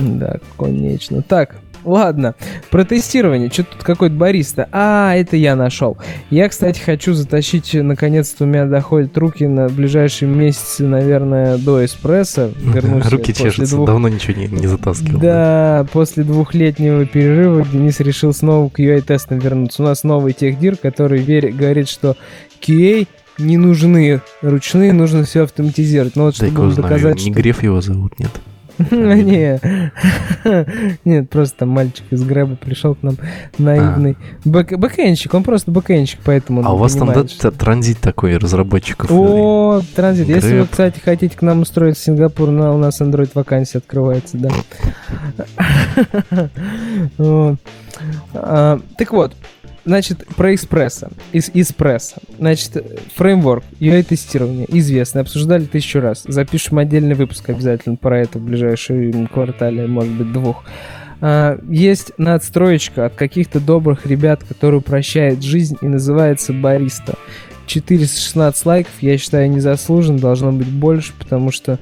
[0.00, 1.22] Да, конечно.
[1.22, 2.34] Так, Ладно,
[2.70, 3.50] про тестирование.
[3.50, 4.68] Что тут какой-то бариста?
[4.72, 5.96] А, это я нашел.
[6.28, 12.50] Я, кстати, хочу затащить, наконец-то у меня доходят руки на ближайшие месяцы, наверное, до эспрессо.
[12.60, 13.86] Вернусь руки чешутся, двух...
[13.86, 15.20] давно ничего не, не затаскивал.
[15.20, 19.82] Да, после двухлетнего перерыва Денис решил снова к QA-тестам вернуться.
[19.82, 22.16] У нас новый техдир, который верит, говорит, что
[22.60, 23.06] QA
[23.38, 26.14] не нужны ручные, нужно все автоматизировать.
[26.14, 27.30] Но вот чтобы доказать, Не что...
[27.30, 28.30] Греф его зовут, нет.
[28.90, 29.60] Не,
[31.04, 33.16] нет, просто там мальчик из Грэба пришел к нам
[33.58, 34.16] наивный.
[34.44, 34.48] А.
[34.48, 37.12] Бэкэнщик, он просто бэкэнщик, поэтому А у вас там
[37.58, 39.10] транзит такой разработчиков?
[39.10, 40.28] О, транзит.
[40.28, 44.50] Если вы, кстати, хотите к нам устроить в Сингапур, у нас Android вакансия открывается, да.
[48.32, 49.34] А, так вот,
[49.84, 51.10] Значит, про экспресса.
[51.32, 52.16] Из эспресса.
[52.38, 52.84] Значит,
[53.16, 56.24] фреймворк, UI-тестирование, известно, обсуждали тысячу раз.
[56.26, 60.64] Запишем отдельный выпуск обязательно про это в ближайшем квартале, может быть, двух.
[61.22, 67.14] А, есть надстроечка от каких-то добрых ребят, которые упрощает жизнь и называется бариста.
[67.66, 71.78] 416 лайков, я считаю, не заслужен, должно быть больше, потому что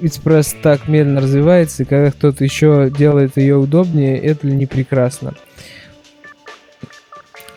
[0.00, 5.34] экспресс так медленно развивается, и когда кто-то еще делает ее удобнее, это ли не прекрасно.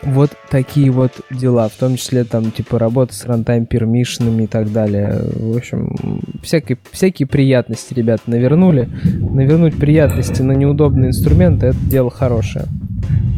[0.02, 4.72] Вот такие вот дела, в том числе там типа работа с рантайм пермишинами и так
[4.72, 5.20] далее.
[5.34, 8.88] В общем, всякие, всякие приятности ребята навернули.
[9.04, 12.66] Навернуть приятности на неудобные инструменты это дело хорошее.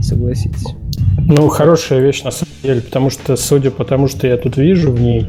[0.02, 0.66] Согласитесь.
[1.18, 4.90] Ну, хорошая вещь на самом деле, потому что, судя по тому, что я тут вижу
[4.90, 5.26] в ней,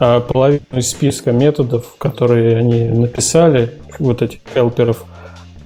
[0.00, 5.04] а, половину из списка методов, которые они написали, вот этих хелперов,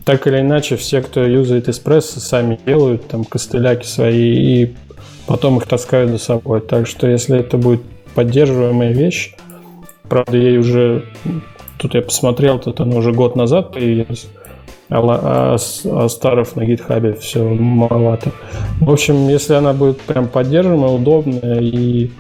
[0.05, 4.75] так или иначе, все, кто юзает эспрессо, сами делают там костыляки свои и
[5.27, 6.61] потом их таскают за собой.
[6.61, 7.83] Так что если это будет
[8.14, 9.35] поддерживаемая вещь,
[10.09, 11.05] правда, ей уже,
[11.79, 14.27] тут я посмотрел, тут она уже год назад появилась,
[14.89, 18.33] а, а, а старов на гитхабе все маловато.
[18.81, 22.11] В общем, если она будет прям поддерживаемая, удобная и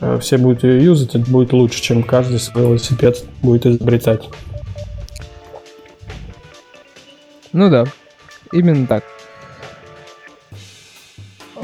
[0.00, 4.28] э, все будут ее юзать, это будет лучше, чем каждый свой велосипед будет изобретать.
[7.52, 7.84] Ну да,
[8.52, 9.04] именно так.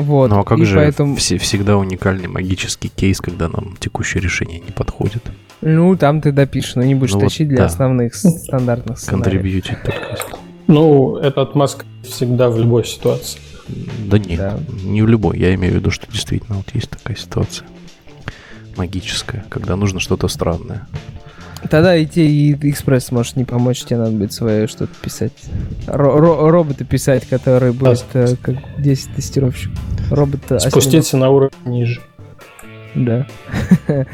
[0.01, 0.31] Вот.
[0.31, 1.17] Ну а как и же поэтому...
[1.17, 5.23] все, всегда уникальный магический кейс, когда нам текущее решение не подходит?
[5.61, 7.65] Ну, там ты допишешь, но не будешь Ну вот тащить для да.
[7.67, 9.25] основных стандартных сценариев.
[9.25, 10.35] Контрибьютить только если.
[10.69, 13.41] Ну, это отмазка всегда в любой ситуации.
[14.07, 14.59] Да нет, Да.
[14.85, 15.39] не в любой.
[15.39, 17.67] Я имею в виду, что действительно вот есть такая ситуация
[18.77, 20.87] магическая, когда нужно что-то странное.
[21.69, 25.33] Тогда и те, и экспресс может не помочь, тебе надо будет свое что-то писать.
[25.87, 29.79] Ро- ро- робота писать, который будет э, как 10 тестировщиков.
[30.11, 32.01] Робота Спуститься на уровень ниже.
[32.95, 33.27] Да.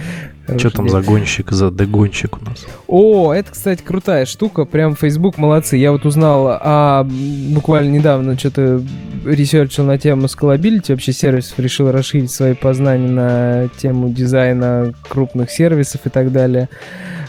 [0.59, 2.65] Что там за гонщик, за дегонщик у нас?
[2.87, 4.65] О, это, кстати, крутая штука.
[4.65, 5.77] Прям Facebook молодцы.
[5.77, 8.81] Я вот узнал, а буквально недавно что-то
[9.25, 10.93] research ил на тему scalability.
[10.93, 16.69] Вообще сервисов решил расширить свои познания на тему дизайна крупных сервисов и так далее.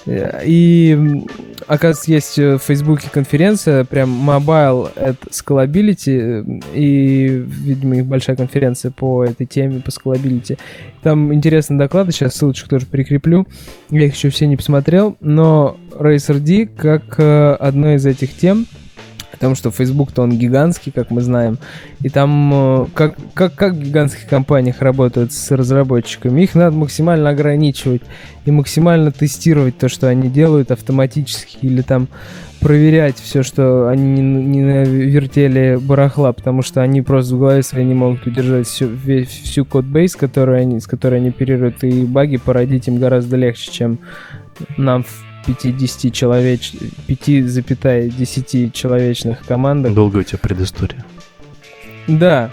[0.08, 1.26] И,
[1.68, 8.36] оказывается, есть э, в Фейсбуке конференция, прям Mobile at Scalability, э, и, видимо, их большая
[8.36, 10.58] конференция по этой теме, по Scalability.
[11.04, 13.48] Там интересные доклады, сейчас ссылочку тоже прикреплю.
[13.90, 18.66] Я их еще все не посмотрел, но Racer D как э, одной из этих тем,
[19.32, 21.58] потому что Facebook-то он гигантский, как мы знаем,
[22.02, 27.30] и там э, как, как, как в гигантских компаниях работают с разработчиками, их надо максимально
[27.30, 28.02] ограничивать
[28.46, 32.08] и максимально тестировать то, что они делают автоматически, или там
[32.60, 37.86] проверять все, что они не, не навертели барахла, потому что они просто в голове своей
[37.86, 42.38] не могут удержать всю, весь, всю код-бейс, которую они, с которой они оперируют, и баги
[42.38, 44.00] породить им гораздо легче, чем
[44.78, 46.74] нам в 50 человеч...
[47.08, 49.94] 5,10 человечных командах.
[49.94, 51.04] Долго у тебя предыстория.
[52.08, 52.50] Да.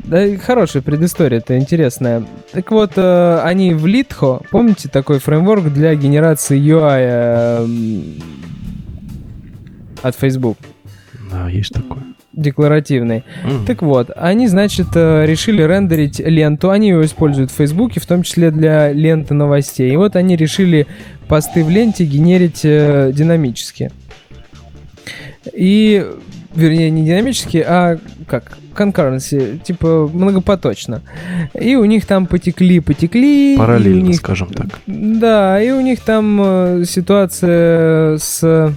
[0.00, 2.24] Да, хорошая предыстория, это интересная.
[2.52, 7.66] Так вот, э, они в Litho, помните такой фреймворк для генерации UI э,
[10.02, 10.58] от Facebook,
[11.32, 12.02] Да, есть такое.
[12.34, 13.24] декларативный.
[13.44, 13.64] М.
[13.64, 16.68] Так вот, они, значит, э, решили рендерить ленту.
[16.68, 19.90] Они его используют в Фейсбуке, в том числе для ленты новостей.
[19.90, 20.86] И вот они решили
[21.34, 23.90] посты в ленте генерить э, динамически.
[25.52, 26.06] И,
[26.54, 28.56] вернее, не динамически, а как?
[28.72, 31.02] Concurrency, типа многопоточно.
[31.52, 33.56] И у них там потекли, потекли.
[33.58, 34.78] Параллельно, них скажем так.
[34.86, 38.72] да, и у них там э, ситуация с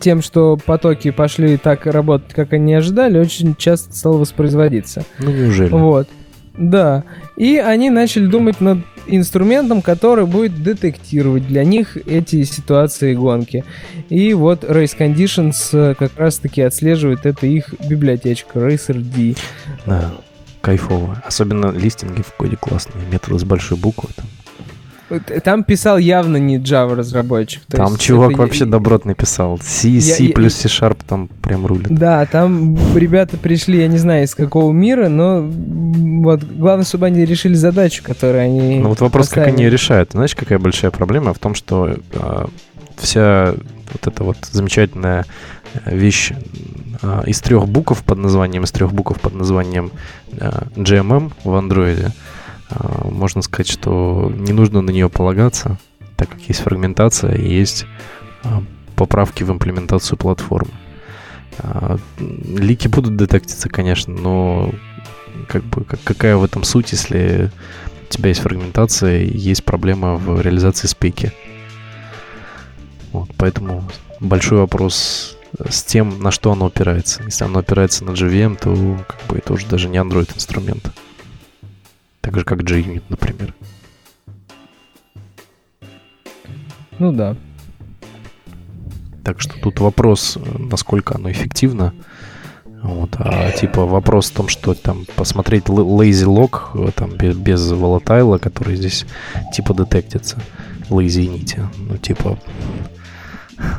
[0.00, 5.06] тем, что потоки пошли так работать, как они ожидали, очень часто стало воспроизводиться.
[5.20, 5.70] Ну, неужели?
[5.70, 6.06] Вот.
[6.58, 7.04] Да.
[7.38, 13.64] И они начали думать над инструментом, который будет детектировать для них эти ситуации гонки.
[14.08, 19.34] И вот Race Conditions э, как раз-таки отслеживает это их библиотечка Racer D.
[19.86, 20.12] Да,
[20.60, 21.22] кайфово.
[21.24, 23.04] Особенно листинги в коде классные.
[23.10, 24.10] Методы с большой буквы.
[24.14, 24.26] Там,
[25.42, 27.62] Там писал явно не Java разработчик.
[27.68, 29.58] Там чувак это- вообще добротный писал.
[29.62, 31.88] C, C я- плюс C-Sharp там прям рулит.
[31.88, 37.24] Да, там ребята пришли, я не знаю, из какого мира, но вот главное, чтобы они
[37.24, 39.54] решили задачу, которую они Ну вот вопрос, как поставили.
[39.54, 40.12] они ее решают.
[40.12, 42.44] Знаешь, какая большая проблема в том, что э,
[42.96, 43.54] вся
[43.92, 45.24] вот эта вот замечательная
[45.86, 46.32] э, вещь
[47.02, 49.90] э, из трех букв под названием, из трех букв под названием
[50.38, 52.10] э, GMM в андроиде, э,
[53.04, 55.78] можно сказать, что не нужно на нее полагаться,
[56.16, 57.86] так как есть фрагментация и есть
[58.44, 58.48] э,
[58.96, 60.72] поправки в имплементацию платформы.
[61.58, 64.70] Э, Лики будут детектиться, конечно, но
[65.48, 67.50] как бы как- какая в этом суть, если
[68.02, 71.32] у тебя есть фрагментация и есть проблема в реализации спеки.
[73.12, 73.88] Вот, поэтому
[74.20, 75.36] большой вопрос
[75.68, 77.22] с тем, на что оно опирается.
[77.24, 80.92] Если оно опирается на JVM, то как бы это уже даже не Android инструмент.
[82.20, 83.54] Так же, как JUnit, например.
[86.98, 87.36] Ну да.
[89.24, 91.94] Так что тут вопрос, э, насколько оно эффективно,
[92.82, 98.38] Вот, а типа вопрос в том, что там посмотреть lazy log там без, без волатайла,
[98.38, 99.04] который здесь
[99.52, 100.38] типа детектится,
[100.88, 102.38] lazy нити, ну типа,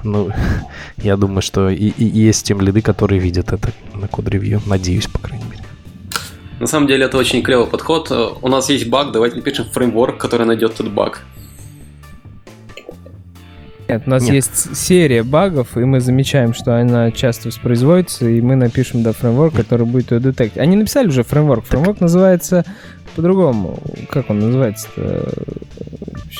[0.03, 0.29] ну
[0.97, 5.19] я думаю, что и, и есть тем лиды, которые видят это на код-ревью, надеюсь, по
[5.19, 5.48] крайней мере.
[6.59, 8.11] На самом деле это очень клевый подход.
[8.11, 11.25] У нас есть баг, давайте напишем фреймворк, который найдет этот баг.
[13.87, 14.35] Нет, у нас Нет.
[14.35, 19.55] есть серия багов, и мы замечаем, что она часто воспроизводится, и мы напишем, да, фреймворк,
[19.55, 20.59] который будет ее детектить.
[20.59, 21.65] Они написали уже фреймворк.
[21.65, 22.01] Фреймворк так.
[22.01, 22.65] называется
[23.15, 23.79] по-другому.
[24.11, 25.33] Как он называется-то?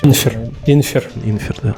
[0.03, 0.37] Инфер.
[0.67, 1.09] Инфер.
[1.25, 1.75] Инфер, да.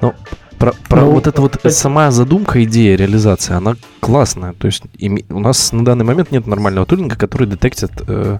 [0.00, 0.14] Ну,
[0.62, 1.74] про, про ну, вот эта вот кстати...
[1.74, 4.52] сама задумка, идея, реализация, она классная.
[4.52, 8.38] То есть и, у нас на данный момент нет нормального тулинга, который детектит э,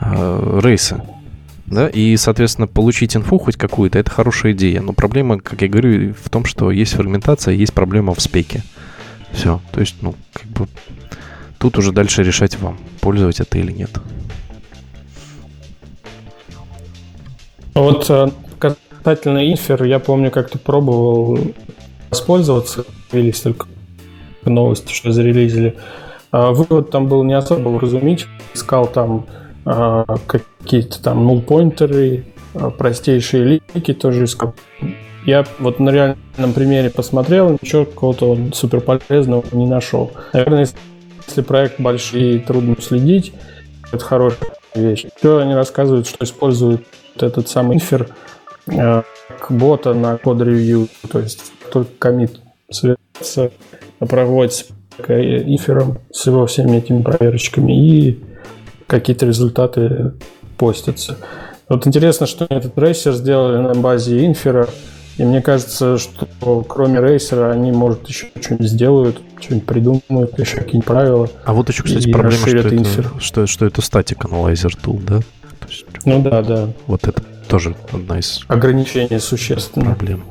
[0.00, 1.02] э, рейсы
[1.66, 4.80] да, и, соответственно, получить инфу хоть какую-то, это хорошая идея.
[4.80, 8.62] Но проблема, как я говорю, в том, что есть фрагментация, есть проблема в спеке.
[9.32, 10.68] Все, то есть, ну, как бы
[11.58, 13.90] тут уже дальше решать вам, пользовать это или нет.
[17.74, 18.28] Вот э,
[19.06, 21.38] касательно инфер, я помню, как ты пробовал
[22.10, 23.68] воспользоваться, появились только
[24.44, 25.76] новости, что зарелизили.
[26.32, 28.34] А вывод там был не особо вразумительный.
[28.52, 29.26] Искал там
[29.64, 34.56] а, какие-то там null-поинтеры, а, простейшие лики тоже искал.
[35.24, 40.10] Я вот на реальном примере посмотрел, ничего какого-то супер полезного не нашел.
[40.32, 40.66] Наверное,
[41.28, 43.32] если проект большой и трудно следить,
[43.92, 45.04] это хорошая вещь.
[45.04, 46.84] Еще они рассказывают, что используют
[47.14, 48.08] этот самый инфер
[49.48, 52.40] бота на код-ревью, то есть только комит
[52.70, 53.52] совершается,
[53.98, 54.64] проводится
[54.98, 58.18] инфером с его всеми этими проверочками и
[58.86, 60.12] какие-то результаты
[60.56, 61.18] постятся.
[61.68, 64.68] Вот интересно, что этот рейсер сделали на базе инфера,
[65.18, 70.86] и мне кажется, что кроме рейсера они, может, еще что-нибудь сделают, что-нибудь придумают, еще какие-нибудь
[70.86, 71.28] правила.
[71.44, 75.20] А вот еще, кстати, проблема, что это, что, что это статик аналайзер tool, да?
[76.04, 76.68] Ну да, да.
[76.86, 78.44] Вот это тоже одна из...
[78.48, 79.96] Ограничений существенных.
[79.96, 80.24] Проблем.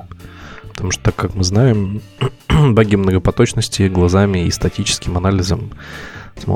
[0.69, 2.01] Потому что, так как мы знаем,
[2.49, 5.71] баги многопоточности глазами и статическим анализом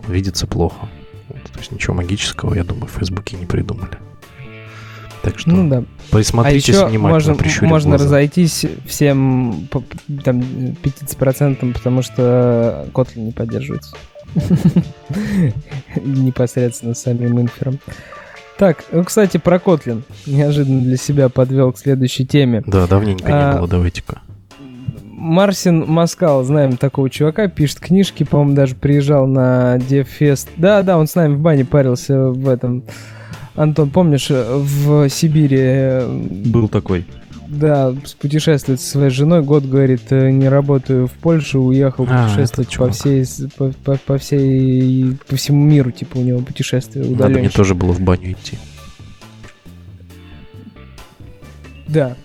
[0.08, 0.90] видится плохо.
[1.30, 3.98] То есть ничего магического, я думаю, в Фейсбуке не придумали.
[5.22, 5.84] Так что ну, да.
[6.12, 8.06] присмотритесь а внимательно, можно, можно глаза.
[8.06, 9.68] разойтись всем
[10.24, 13.96] там, 50%, потому что Kotlin не поддерживается.
[16.04, 17.80] Непосредственно самим инфером.
[18.60, 20.02] Так, ну, кстати, про Kotlin.
[20.28, 22.62] Неожиданно для себя подвел к следующей теме.
[22.68, 24.20] Да, давненько а, не было, давайте-ка.
[25.06, 30.50] Марсин Маскал, знаем такого чувака, пишет книжки, по-моему, даже приезжал на DevFest.
[30.58, 32.84] Да, да, он с нами в бане парился в этом.
[33.56, 35.58] Антон, помнишь, в Сибири...
[35.58, 36.08] Э,
[36.46, 37.06] Был такой.
[37.50, 42.78] Да, путешествует со своей женой, год, говорит, э, не работаю в Польшу, уехал а, путешествовать
[42.78, 43.26] по всей,
[43.58, 47.28] по, по, по всей, по всему миру, типа у него путешествие удаленщик.
[47.28, 48.60] Надо мне тоже было в баню идти.
[51.88, 52.16] Да,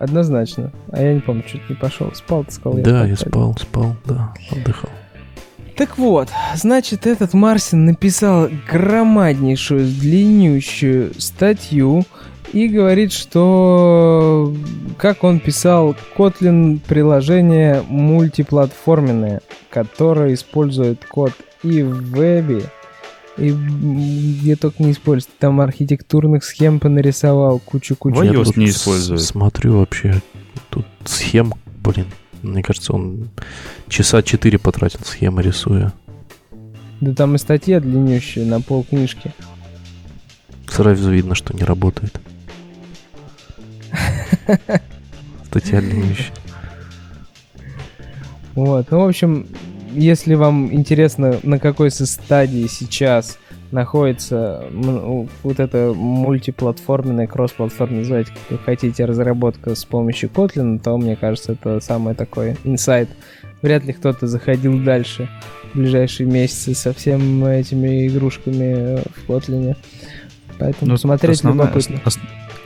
[0.00, 0.72] однозначно.
[0.90, 2.10] А я не помню, чуть не пошел.
[2.12, 2.80] Спал, ты сказал.
[2.80, 4.90] Да, я, я спал, спал, да, отдыхал.
[5.76, 12.04] Так вот, значит, этот Марсин написал громаднейшую, длиннющую статью
[12.52, 14.54] и говорит, что,
[14.98, 19.40] как он писал, Kotlin приложение мультиплатформенное,
[19.70, 21.32] которое использует код
[21.62, 22.64] и в вебе,
[23.38, 25.36] и где только не использует.
[25.38, 28.16] Там архитектурных схем понарисовал кучу-кучу.
[28.16, 29.22] В iOS не использует.
[29.22, 30.20] Смотрю вообще,
[30.68, 32.06] тут схем, блин,
[32.42, 33.30] мне кажется, он
[33.88, 35.92] часа четыре потратил схемы рисуя.
[37.00, 39.32] Да там и статья длиннющая на пол книжки.
[40.68, 42.20] Сразу видно, что не работает.
[45.46, 46.32] Статья длиннющая.
[48.54, 49.46] Вот, ну, в общем,
[49.92, 53.38] если вам интересно, на какой стадии сейчас
[53.70, 54.66] находится
[55.42, 61.52] вот эта мультиплатформенная, кроссплатформенная, называйте как вы хотите, разработка с помощью Kotlin, то, мне кажется,
[61.52, 63.08] это самый такой инсайт.
[63.62, 65.28] Вряд ли кто-то заходил дальше
[65.72, 69.76] в ближайшие месяцы со всеми этими игрушками в Kotlin.
[70.58, 72.00] Поэтому ну, смотреть основная, любопытно.
[72.04, 72.18] Ос,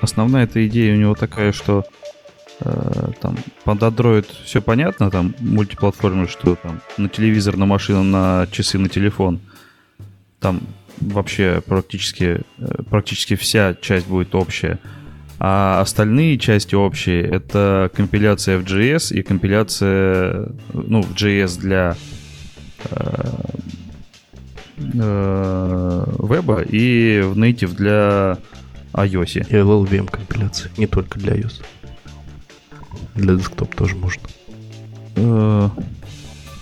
[0.07, 1.85] основная эта идея у него такая, что
[2.61, 8.47] Э, там под Android все понятно, там мультиплатформы, что там на телевизор, на машину, на
[8.51, 9.41] часы, на телефон.
[10.41, 10.63] Там
[11.01, 14.79] вообще практически, э, практически вся часть будет общая.
[15.39, 21.95] А остальные части общие— это компиляция в JS и компиляция, ну, в JS для
[22.91, 23.35] э,
[24.95, 28.39] э, веба и в Native для
[28.97, 29.39] iOS.
[29.49, 31.63] И LLVM компиляция, не только для iOS.
[33.15, 34.23] Для десктоп тоже можно.
[35.17, 35.69] Э,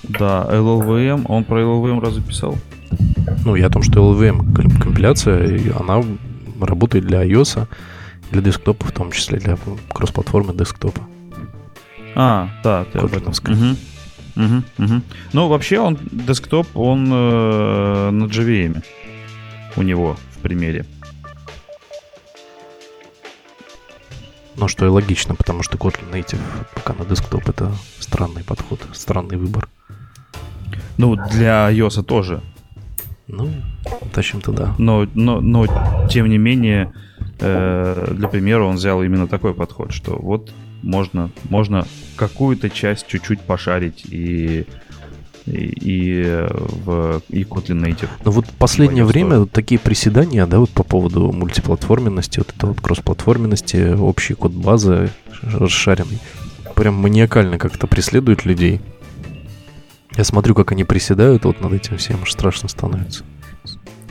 [0.05, 2.57] Да, LLVM, он про LLVM разве писал?
[3.45, 6.03] Ну, я о том, что LLVM компиляция, она
[6.61, 7.67] работает для iOS,
[8.31, 9.57] для десктопа, в том числе для
[9.93, 11.03] кросс-платформы десктопа.
[12.15, 13.33] А, да, ты об этом.
[13.33, 13.77] Угу.
[14.37, 15.03] Угу, угу.
[15.33, 18.83] Ну, вообще он десктоп, он э, на JVM
[19.77, 20.85] у него в примере.
[24.57, 26.41] Ну, что и логично, потому что Kotlin Native
[26.75, 29.69] пока на десктоп это странный подход, странный выбор.
[30.97, 32.41] Ну, для iOS тоже.
[33.27, 33.51] Ну,
[34.13, 34.75] тащим-то да.
[34.79, 35.67] Но, но, но,
[36.09, 36.93] тем не менее,
[37.41, 40.53] э, для примера он взял именно такой подход, что вот
[40.83, 41.87] можно, можно
[42.17, 44.67] какую-то часть чуть-чуть пошарить и
[45.47, 48.09] и, в и Kotlin Native.
[48.25, 52.81] Ну вот последнее время вот такие приседания, да, вот по поводу мультиплатформенности, вот это вот
[52.81, 55.11] кроссплатформенности, общий код базы
[55.43, 56.19] расшаренный,
[56.75, 58.81] прям маниакально как-то преследуют людей.
[60.17, 63.25] Я смотрю, как они приседают вот над этим всем, аж страшно становится.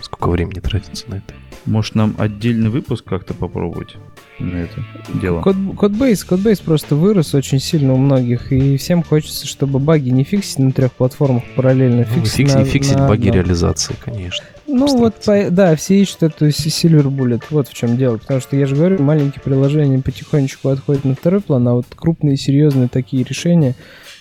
[0.02, 1.34] Сколько времени тратится на это.
[1.66, 3.96] Может, нам отдельный выпуск как-то попробовать?
[4.40, 4.84] На это
[5.22, 5.42] дело.
[5.42, 10.24] Код, кодбейс, кодбейс просто вырос очень сильно у многих, и всем хочется, чтобы баги не
[10.24, 12.06] фиксить на трех платформах параллельно.
[12.08, 14.46] Ну, фиксить, на, фиксить на баги реализации, конечно.
[14.66, 18.18] Ну вот, по, да, все ищут эту Silver Bullet, вот в чем дело.
[18.18, 22.38] Потому что, я же говорю, маленькие приложения потихонечку отходят на второй план, а вот крупные,
[22.38, 23.76] серьезные такие решения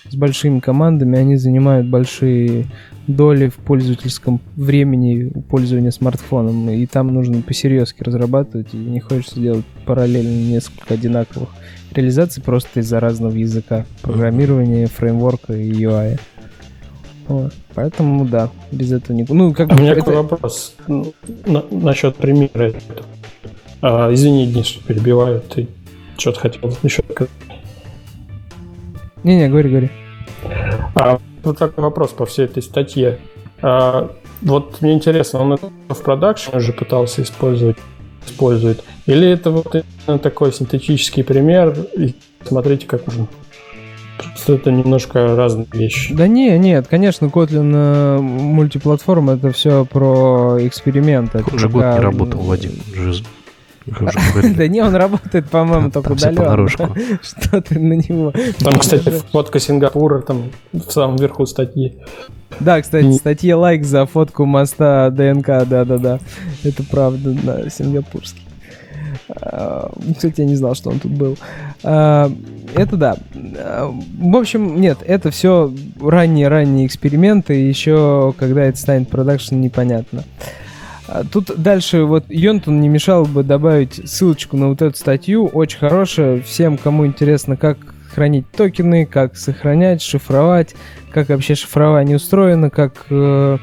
[0.09, 2.67] с большими командами, они занимают большие
[3.07, 6.69] доли в пользовательском времени пользования смартфоном.
[6.69, 11.49] И там нужно посерьезки разрабатывать, и не хочется делать параллельно несколько одинаковых
[11.93, 16.19] реализаций просто из-за разного языка программирования, фреймворка и UI.
[17.27, 17.53] Вот.
[17.73, 19.25] Поэтому, да, без этого не...
[19.27, 20.01] Ну, как а у меня это...
[20.01, 22.73] такой вопрос на, насчет примера.
[23.81, 25.41] А, извини, Денис, что перебиваю.
[25.41, 25.67] Ты
[26.17, 27.31] что-то хотел еще сказать?
[29.23, 29.91] Не-не, говори, говори.
[30.95, 33.19] А, вот такой вопрос по всей этой статье.
[33.61, 34.11] А,
[34.41, 37.77] вот мне интересно, он это в продакшн уже пытался использовать,
[38.25, 39.75] использует, или это вот
[40.21, 42.15] такой синтетический пример, и
[42.45, 43.27] смотрите, как можно
[44.17, 46.13] Просто это немножко разные вещи.
[46.13, 51.43] Да не, нет, конечно, Kotlin э, мультиплатформа это все про эксперименты.
[51.51, 52.73] Он же год не работал, Вадим.
[54.55, 56.67] Да не, он работает, по-моему, только удаленно.
[57.21, 58.33] Что ты на него...
[58.59, 61.97] Там, кстати, фотка Сингапура там в самом верху статьи.
[62.59, 66.19] Да, кстати, статья лайк за фотку моста ДНК, да-да-да.
[66.63, 68.43] Это правда, да, сингапурский.
[69.29, 71.37] А, кстати, я не знал, что он тут был.
[71.83, 72.31] А,
[72.75, 73.17] это да.
[73.57, 77.53] А, в общем, нет, это все ранние-ранние эксперименты.
[77.53, 80.23] Еще когда это станет продакшн, непонятно.
[80.23, 80.62] А,
[81.31, 86.41] тут дальше вот Йонтон не мешал бы добавить ссылочку на вот эту статью, очень хорошая,
[86.41, 87.77] всем, кому интересно, как
[88.13, 90.75] хранить токены, как сохранять, шифровать,
[91.11, 93.57] как вообще шифрование устроено, как э,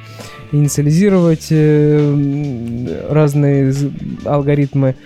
[0.52, 3.72] инициализировать э, разные
[4.24, 4.96] алгоритмы.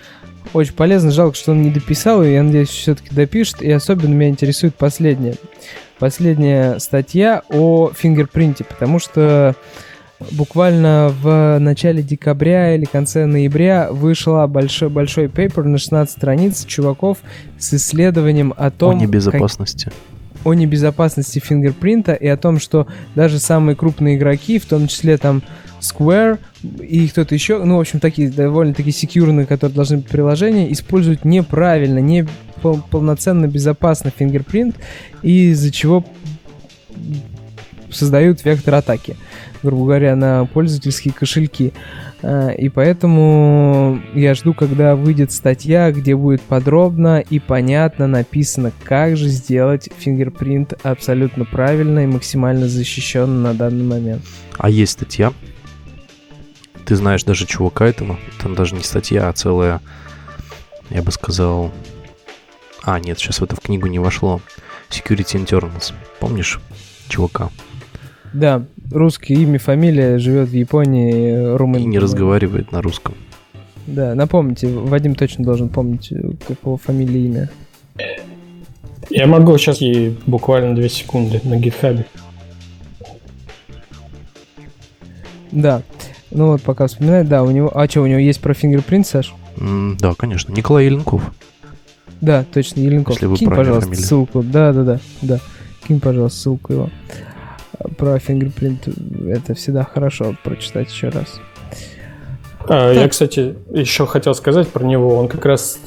[0.53, 3.61] Очень полезно, жалко, что он не дописал, и я надеюсь, все-таки допишет.
[3.61, 5.35] И особенно меня интересует последняя.
[5.99, 9.55] Последняя статья о фингерпринте, потому что
[10.31, 17.19] буквально в начале декабря или конце ноября вышла большой, большой пейпер на 16 страниц чуваков
[17.57, 18.97] с исследованием о том...
[18.97, 19.85] О небезопасности.
[19.85, 19.93] Как
[20.45, 25.41] о небезопасности фингерпринта и о том, что даже самые крупные игроки, в том числе там
[25.81, 26.37] Square
[26.79, 31.97] и кто-то еще, ну, в общем, такие довольно-таки секьюрные, которые должны быть приложения, используют неправильно,
[31.97, 32.27] не
[32.61, 34.75] пол- полноценно безопасно фингерпринт,
[35.23, 36.05] из-за чего
[37.89, 39.15] создают вектор атаки
[39.65, 41.73] грубо говоря, на пользовательские кошельки.
[42.21, 49.17] А, и поэтому я жду, когда выйдет статья, где будет подробно и понятно написано, как
[49.17, 54.23] же сделать фингерпринт абсолютно правильно и максимально защищенно на данный момент.
[54.57, 55.33] А есть статья?
[56.85, 58.17] Ты знаешь даже чувака этого?
[58.41, 59.81] Там даже не статья, а целая,
[60.89, 61.71] я бы сказал...
[62.83, 64.39] А, нет, сейчас в это в книгу не вошло.
[64.89, 65.93] Security Internals.
[66.19, 66.59] Помнишь
[67.07, 67.49] чувака?
[68.35, 71.81] Да, русский имя, фамилия, живет в Японии, румын.
[71.81, 73.15] И не разговаривает на русском.
[73.87, 76.11] Да, напомните, Вадим точно должен помнить,
[76.45, 77.49] какого фамилии имя.
[79.09, 82.05] Я могу сейчас ей буквально две секунды на гитхабе.
[85.53, 85.83] Да.
[86.31, 87.71] Ну вот, пока вспоминает, да, у него...
[87.73, 89.33] А что, у него есть про фингерпринт, Саш?
[89.55, 90.51] Mm, да, конечно.
[90.51, 91.31] Николай Еленков.
[92.19, 93.15] Да, точно, Еленков.
[93.15, 94.05] Если вы Кинь, пожалуйста, фамилию.
[94.05, 94.43] ссылку.
[94.43, 95.39] Да, да, да, да.
[95.87, 96.89] Кинь, пожалуйста, ссылку его
[97.97, 98.87] про фингерпринт
[99.27, 101.39] это всегда хорошо прочитать еще раз.
[102.67, 105.17] А, я, кстати, еще хотел сказать про него.
[105.17, 105.79] Он как раз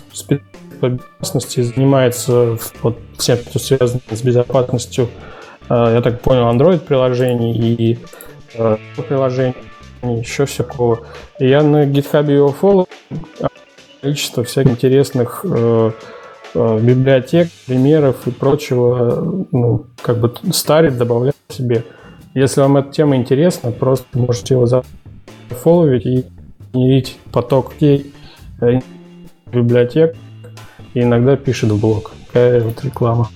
[0.80, 5.08] по безопасности занимается вот всем, что связано с безопасностью
[5.70, 7.98] я так понял, Android приложений и
[9.06, 9.54] приложений,
[10.02, 11.06] еще всякого.
[11.38, 12.88] И я на GitHub его фоллоу
[14.00, 15.92] количество всяких интересных э, э,
[16.54, 21.84] библиотек, примеров и прочего, ну, как бы старит, добавлять себе.
[22.34, 26.24] Если вам эта тема интересна, просто можете его зафолловить и
[26.72, 28.00] генерить поток э,
[29.52, 30.16] библиотек
[30.94, 32.12] и иногда пишет в блог.
[32.26, 33.30] Такая вот реклама.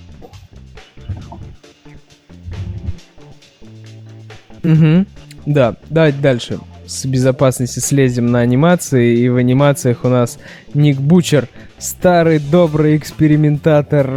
[4.63, 5.05] Угу.
[5.45, 10.39] Да, давайте дальше с безопасности слезем на анимации, и в анимациях у нас
[10.73, 11.47] Ник Бучер,
[11.83, 14.09] старый добрый экспериментатор,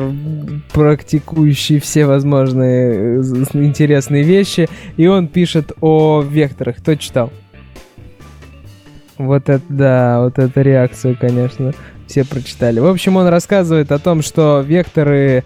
[0.72, 3.22] практикующий все возможные э,
[3.54, 6.76] интересные вещи, и он пишет о векторах.
[6.76, 7.32] Кто читал?
[9.18, 11.72] Вот это, да, вот эта реакция, конечно,
[12.06, 12.78] все прочитали.
[12.78, 15.42] В общем, он рассказывает о том, что векторы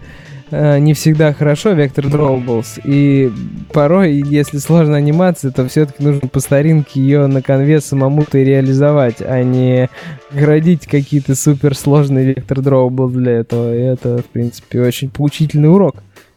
[0.51, 2.65] не всегда хорошо, вектор drawable.
[2.83, 3.31] И
[3.71, 9.21] порой, если сложная анимация, то все-таки нужно по старинке ее на конве самому-то и реализовать,
[9.21, 9.89] а не
[10.31, 13.75] градить какие-то суперсложные вектор drawable для этого.
[13.75, 15.95] И это, в принципе, очень поучительный урок.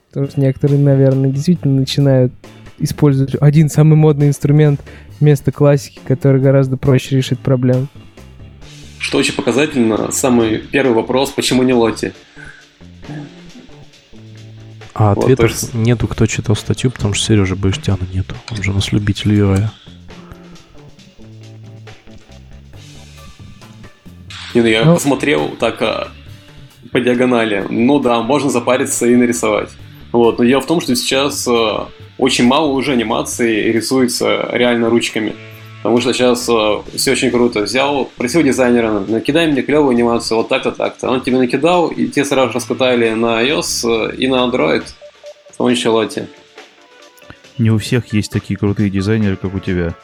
[0.09, 2.33] Потому что некоторые, наверное, действительно начинают
[2.79, 4.81] использовать один самый модный инструмент
[5.19, 7.89] вместо классики, который гораздо проще решить проблему.
[8.99, 12.13] Что очень показательно, самый первый вопрос, почему не Лоти?
[14.95, 15.75] А ответов вот, есть...
[15.75, 18.37] нету, кто читал статью, потому что Сережа Баштяна нету.
[18.51, 19.67] Он же у нас любитель UI.
[24.55, 24.95] Не, ну я ну...
[24.95, 26.09] посмотрел так а,
[26.93, 27.67] по диагонали.
[27.69, 29.71] Ну да, можно запариться и нарисовать.
[30.13, 35.35] Вот, но дело в том, что сейчас а, очень мало уже анимаций рисуется реально ручками.
[35.85, 37.61] Потому что сейчас э, все очень круто.
[37.61, 41.11] Взял, просил дизайнера, накидай мне клевую анимацию вот так-то, так-то.
[41.11, 44.83] Он тебе накидал, и те сразу же раскатали на iOS э, и на Android
[45.59, 46.27] помощью Lottie.
[47.59, 49.95] Не у всех есть такие крутые дизайнеры, как у тебя.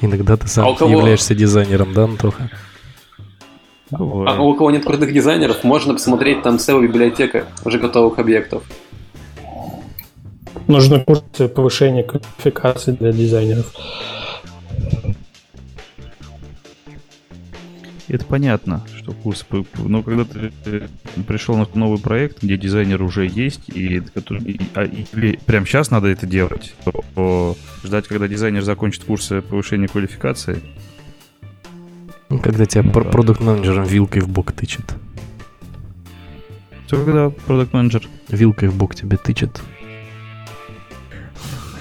[0.00, 0.92] Иногда ты сам а кого...
[0.92, 2.50] являешься дизайнером, да, Антоха?
[3.90, 8.62] А у кого нет крутых дизайнеров, можно посмотреть там целая библиотека уже готовых объектов.
[10.68, 13.72] Нужны курсы повышения квалификации для дизайнеров.
[18.08, 19.46] Это понятно, что курс...
[19.78, 20.88] Но когда ты
[21.26, 25.90] пришел на новый проект, где дизайнер уже есть, и, который, а, и тебе прямо сейчас
[25.90, 30.60] надо это делать, то, то ждать, когда дизайнер закончит курсы повышения квалификации...
[32.42, 34.94] Когда тебя ну, продукт-менеджером вилкой в бок тычет.
[36.86, 38.08] Что когда продукт-менеджер?
[38.28, 39.62] Вилкой в бок тебе тычет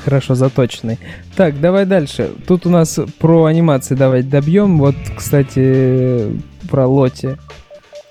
[0.04, 1.00] хорошо заточенный.
[1.36, 2.32] Так, давай дальше.
[2.48, 4.78] Тут у нас про анимации давай добьем.
[4.80, 6.40] Вот, кстати,
[6.70, 7.38] про Лоти.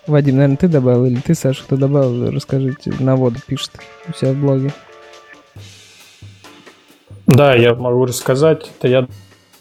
[0.06, 2.30] Вадим, наверное, ты добавил или ты, Саша, кто добавил?
[2.30, 2.92] Расскажите.
[2.98, 3.72] На воду пишет
[4.08, 4.72] у себя в блоге.
[7.26, 8.70] Да, я могу рассказать.
[8.78, 9.08] Это я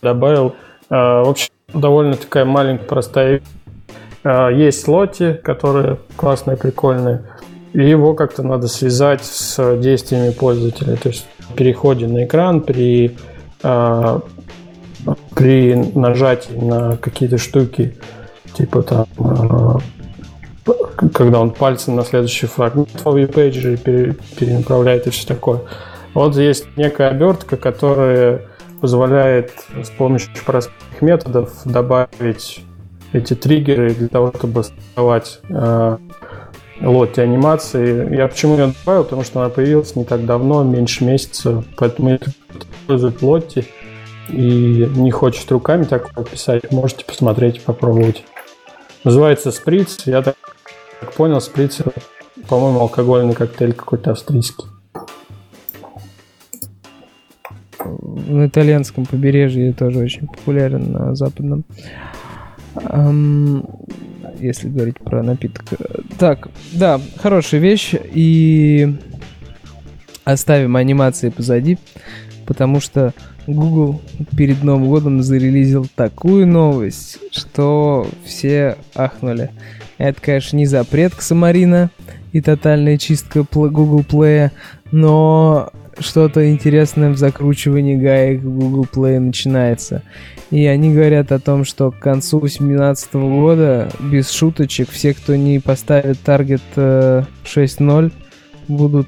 [0.01, 0.55] добавил.
[0.89, 3.41] А, в общем, довольно такая маленькая, простая
[4.23, 7.23] а, есть Lottie, которые классные, прикольные,
[7.73, 10.95] и его как-то надо связать с действиями пользователя.
[10.95, 11.25] То есть
[11.55, 13.17] переходе на экран, при,
[13.63, 14.19] э,
[15.35, 17.95] при нажатии на какие-то штуки,
[18.53, 20.73] типа там, э,
[21.13, 25.61] когда он пальцем на следующий фрагмент в ViewPager е пере, перенаправляет и все такое.
[26.13, 28.41] Вот есть некая обертка, которая
[28.81, 29.51] позволяет
[29.83, 32.63] с помощью простых методов добавить
[33.13, 35.97] эти триггеры для того, чтобы создавать э,
[36.82, 38.15] лоте анимации.
[38.15, 39.03] Я почему ее добавил?
[39.03, 41.63] Потому что она появилась не так давно, меньше месяца.
[41.77, 43.65] Поэтому если кто использует лотти
[44.30, 48.23] и не хочет руками так писать, можете посмотреть попробовать.
[49.03, 50.03] Называется сприц.
[50.05, 50.36] Я так
[51.15, 51.82] понял, сприц
[52.49, 54.65] по-моему, алкогольный коктейль какой-то австрийский.
[57.80, 61.63] На итальянском побережье тоже очень популярен, на западном
[64.39, 65.65] если говорить про напиток.
[66.17, 67.93] Так, да, хорошая вещь.
[68.13, 68.95] И
[70.23, 71.77] оставим анимации позади,
[72.45, 73.13] потому что
[73.47, 74.01] Google
[74.37, 79.49] перед Новым годом зарелизил такую новость, что все ахнули.
[79.97, 81.89] Это, конечно, не запрет Ксамарина
[82.32, 84.51] и тотальная чистка Google Play,
[84.91, 90.03] но что-то интересное в закручивании гаек Google Play начинается.
[90.51, 95.59] И они говорят о том, что к концу 2018 года, без шуточек, все, кто не
[95.59, 98.09] поставит таргет 6.0, э,
[98.67, 99.07] будут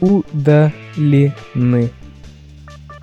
[0.00, 1.90] удалены.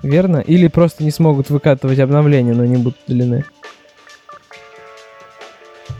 [0.02, 0.38] Верно?
[0.38, 3.44] Или просто не смогут выкатывать обновления, но не будут удалены.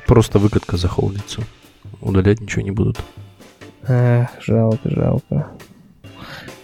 [0.07, 1.43] Просто выкатка захолдится.
[2.01, 2.99] Удалять ничего не будут.
[3.89, 5.47] Эх, жалко, жалко.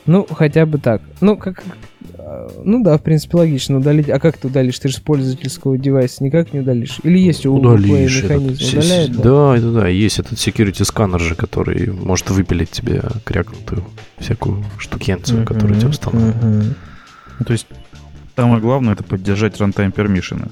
[0.07, 1.01] Ну, хотя бы так.
[1.21, 1.63] Ну, как...
[2.19, 4.11] э, Ну да, в принципе, логично удалить.
[4.11, 4.79] А как ты удалишь?
[4.81, 6.99] Ты же с пользовательского девайса никак не удалишь.
[7.05, 8.61] Или есть у Google Play Удалишь этот механизм?
[8.65, 9.23] си- Удаляет, да?
[9.23, 13.85] да, это да, есть этот security сканер же, который может выпилить тебе крякнутую
[14.19, 16.33] всякую штукенцию, которая у тебя Мгм, установлена.
[16.49, 16.75] мгм.
[17.39, 17.67] Ну, то есть
[18.35, 20.51] самое главное это поддержать runtime permission.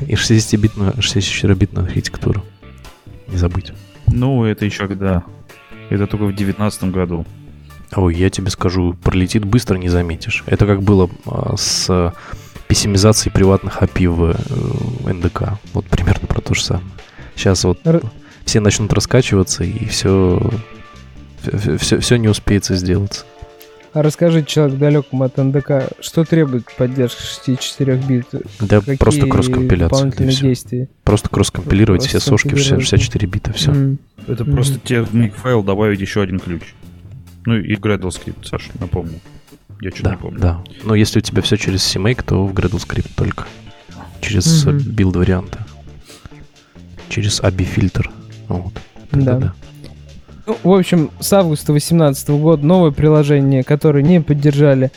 [0.00, 2.42] И 60-битную, 64-битную архитектуру.
[3.28, 3.72] Не забыть.
[4.06, 5.22] Ну, это еще когда?
[5.92, 7.26] Это только в девятнадцатом году.
[7.94, 10.42] Ой, я тебе скажу, пролетит быстро, не заметишь.
[10.46, 12.14] Это как было а, с
[12.66, 14.34] пессимизацией приватных API в
[15.04, 15.58] э, НДК.
[15.74, 16.86] Вот примерно про то же самое.
[17.34, 18.02] Сейчас вот Р-
[18.46, 20.40] все начнут раскачиваться, и все,
[21.78, 23.26] все, все не успеется сделаться.
[23.94, 28.26] А расскажи человек далекому от НДК, что требует поддержка 64 бит?
[28.60, 30.10] Да Какие просто кросс-компиляция.
[30.12, 30.88] действия?
[31.04, 33.70] Просто кросс-компилировать все сошки в Кросс-компилировать, 64 бита, все.
[33.72, 33.98] М.
[34.26, 34.54] Это Мгм.
[34.54, 36.74] просто тебе в make-файл добавить еще один ключ.
[37.44, 39.20] Ну и Gradle скрипт, Саша, напомню.
[39.82, 40.40] Я что-то Да, не помню.
[40.40, 40.64] да.
[40.84, 43.44] Но если у тебя все через CMake, то в Gradle скрипт только.
[44.22, 45.58] Через build варианты.
[47.10, 48.10] Через ABI фильтр.
[48.48, 48.72] Вот.
[49.10, 49.34] Да.
[49.34, 49.54] Да-да-да.
[50.52, 54.90] Ну, в общем, с августа 2018 года новые приложения, которые не поддержали.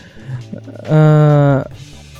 [0.89, 1.67] А,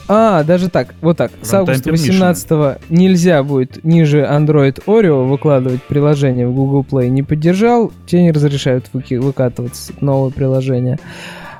[0.07, 1.31] а, даже так, вот так.
[1.41, 2.11] С августа permission.
[2.11, 7.09] 18 нельзя будет ниже Android Oreo выкладывать приложение в Google Play.
[7.09, 10.99] Не поддержал, те не разрешают выки- выкатывать новые приложения.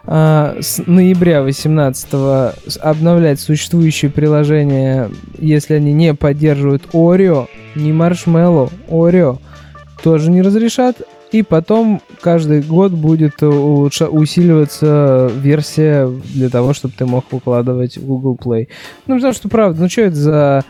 [0.06, 5.10] А, с ноября 18 обновлять существующие приложения,
[5.40, 9.40] если они не поддерживают Oreo, не Marshmallow, Oreo,
[10.04, 10.98] тоже не разрешат.
[11.32, 18.06] И потом каждый год будет улучша- усиливаться версия для того, чтобы ты мог выкладывать в
[18.06, 18.68] Google Play.
[19.08, 20.64] Ну, потому что, правда, ну что это за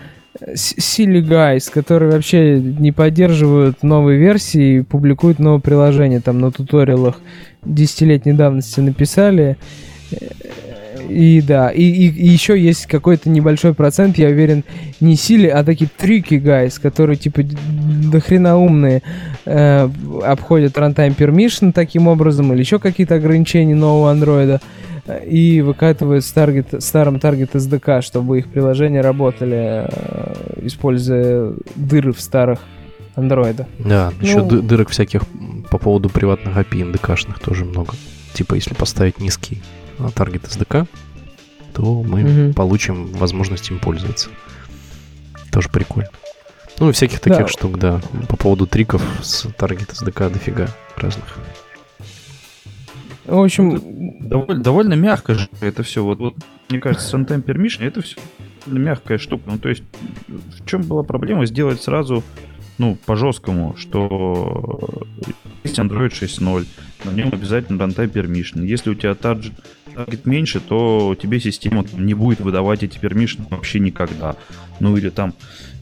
[0.54, 6.52] с- silly guys, которые вообще не поддерживают новые версии и публикуют новые приложения там на
[6.52, 7.20] туториалах
[7.64, 9.58] десятилетней давности написали.
[11.10, 14.64] И да, и, и- и еще есть какой-то небольшой процент, я уверен,
[15.00, 17.56] не сили, а такие трики guys, которые типа д-
[18.12, 19.02] до хрена умные,
[19.46, 19.90] э,
[20.26, 24.62] обходят runtime permission таким образом, или еще какие-то ограничения нового андроида,
[25.08, 32.12] э, и выкатывают с, target, старым target SDK, чтобы их приложения работали, э, используя дыры
[32.14, 32.60] в старых
[33.16, 33.68] андроидах.
[33.80, 35.22] Да, Ну- еще ды- дырок всяких
[35.70, 37.94] по поводу приватных API NDK шных тоже много.
[38.34, 39.62] Типа, если поставить низкий
[40.16, 40.88] target SDK,
[41.74, 42.54] то мы Мгм.
[42.54, 44.30] получим возможность им пользоваться.
[45.52, 46.10] Тоже прикольно.
[46.80, 47.30] Ну и всяких Да.
[47.32, 48.02] таких штук, да.
[48.28, 50.68] По поводу триков с target SDK дофига
[50.98, 51.38] разных.
[53.26, 53.82] В общем,
[54.30, 56.04] Довольно, довольно мягко же это все.
[56.04, 56.36] Вот, вот,
[56.70, 58.18] мне кажется, с runtime permission это все
[58.68, 59.44] мягкая штука.
[59.48, 59.84] Ну, то есть,
[60.28, 62.24] в чем была проблема сделать сразу,
[62.78, 65.06] ну, по жесткому, что
[65.64, 66.66] есть Android 6.0,
[67.04, 68.66] на нем обязательно runtime permission.
[68.66, 69.54] Если у тебя таргет,
[69.96, 74.36] таргет меньше, то тебе система не будет выдавать эти permission вообще никогда.
[74.80, 75.34] Ну, или там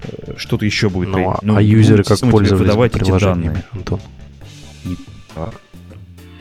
[0.04, 1.10] э, что-то еще будет.
[1.10, 3.64] Ну, а, Ну, а юзеры как пользовались выдавать эти данные.
[3.72, 4.00] Антон?
[5.36, 5.54] Так.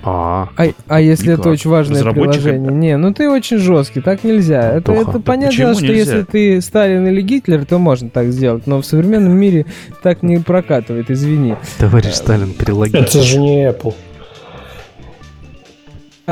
[0.04, 1.40] А, А, а если Никак.
[1.40, 2.72] это очень важное приложение?
[2.72, 4.72] Не, ну ты очень жесткий, так нельзя.
[4.72, 5.92] Это, это понятно, что нельзя?
[5.94, 8.66] если ты Сталин или Гитлер, то можно так сделать.
[8.66, 9.66] Но в современном мире
[10.02, 11.54] так не прокатывает, извини.
[11.78, 12.96] товарищ Сталин, перелоги.
[12.96, 13.94] Это же не Apple.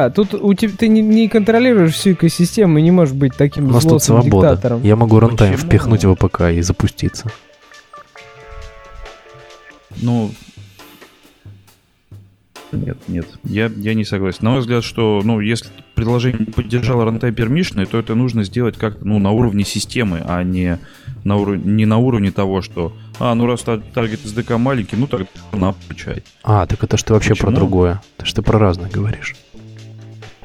[0.00, 3.66] А, тут у тебя ты не, не контролируешь всю экосистему и не можешь быть таким
[3.68, 4.48] У нас тут свобода.
[4.50, 4.82] диктатором.
[4.82, 5.68] Я могу рантайм Почему?
[5.68, 7.30] впихнуть в APK и запуститься.
[10.00, 10.30] Ну,
[12.72, 14.38] нет, нет, я, я не согласен.
[14.42, 18.78] На мой взгляд, что, ну, если приложение не поддержало runtime permission, то это нужно сделать
[18.78, 20.78] как-то, ну, на уровне системы, а не
[21.24, 25.06] на, уровне, не на уровне того, что, а, ну, раз tar- target SDK маленький, ну,
[25.08, 26.22] тогда надо включать.
[26.42, 27.56] А, так это ж ты вообще про Почему?
[27.56, 28.00] другое.
[28.18, 29.34] Это ты про разное говоришь.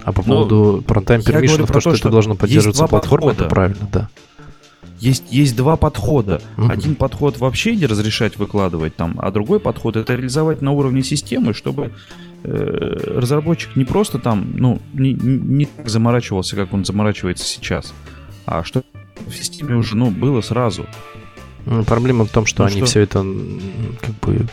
[0.06, 2.36] А по Ну, поводу runtime я говорю permission, про то, то, что, что это должно
[2.36, 4.10] поддерживаться платформой, это правильно, да.
[5.00, 6.42] Есть, есть два подхода.
[6.56, 6.72] Мгм.
[6.72, 11.54] Один подход вообще не разрешать выкладывать там, а другой подход это реализовать на уровне системы,
[11.54, 11.92] чтобы
[12.44, 17.94] э, разработчик не просто там, ну, не, не- так заморачивался, как он заморачивается сейчас,
[18.46, 18.84] а что
[19.28, 20.86] в системе уже, ну, было сразу.
[21.66, 22.86] Ну, Проблема в том, что Ну они что?
[22.86, 23.26] все это
[24.02, 24.46] как бы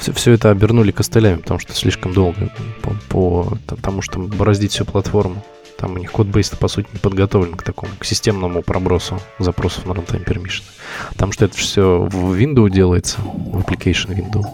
[0.00, 2.50] все, все это обернули костылями, потому что слишком долго
[2.82, 5.44] по, по тому, что бороздить всю платформу.
[5.76, 9.92] Там у них кодбейс по сути не подготовлен к такому, к системному пробросу запросов на
[9.92, 10.62] runtime permission.
[11.10, 14.46] Потому что это все в Windows делается, в application Windows.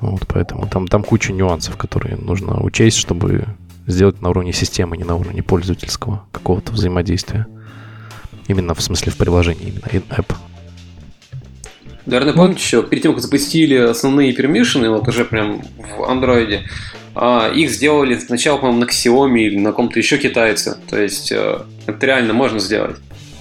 [0.00, 3.46] Вот, поэтому там, там куча нюансов, которые нужно учесть, чтобы
[3.86, 7.46] сделать на уровне системы, не на уровне пользовательского какого-то взаимодействия.
[8.46, 10.34] Именно в смысле в приложении, именно in-app.
[12.08, 12.40] Наверное, Вот.
[12.40, 16.62] помните еще, перед тем, как запустили основные пермишины, вот уже прям в андроиде,
[17.14, 20.78] а их сделали сначала, по-моему, на Xiaomi или на ком-то еще китайце.
[20.88, 22.96] То есть э, это реально можно сделать.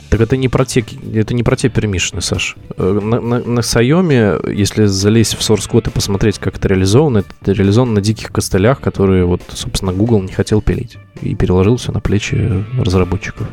[0.09, 2.57] Так это не про те, это не про те пермишины, Саш.
[2.77, 7.19] Э, на, на, на Xiaomi, если залезть в source код и посмотреть, как это реализовано,
[7.19, 10.97] это реализовано на диких костылях, которые, вот, собственно, Google не хотел пилить.
[11.21, 13.47] И переложил все на плечи разработчиков.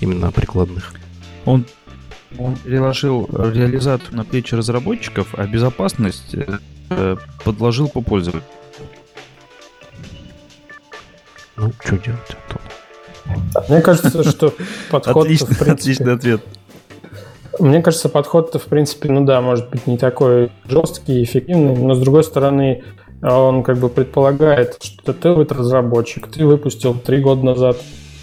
[0.00, 0.92] Именно прикладных.
[1.46, 1.64] Он,
[2.38, 6.34] он переложил реализацию на плечи разработчиков, а безопасность
[6.90, 8.44] э, подложил по пользователю.
[11.56, 13.64] Ну, что делать, Антон?
[13.68, 14.54] Мне кажется, что
[14.90, 15.72] подход отличный, принципе...
[15.72, 16.40] Отличный ответ.
[17.58, 21.94] Мне кажется, подход-то, в принципе, ну да, может быть, не такой жесткий и эффективный, но,
[21.94, 22.84] с другой стороны,
[23.22, 27.76] он как бы предполагает, что ты вот разработчик, ты выпустил три года назад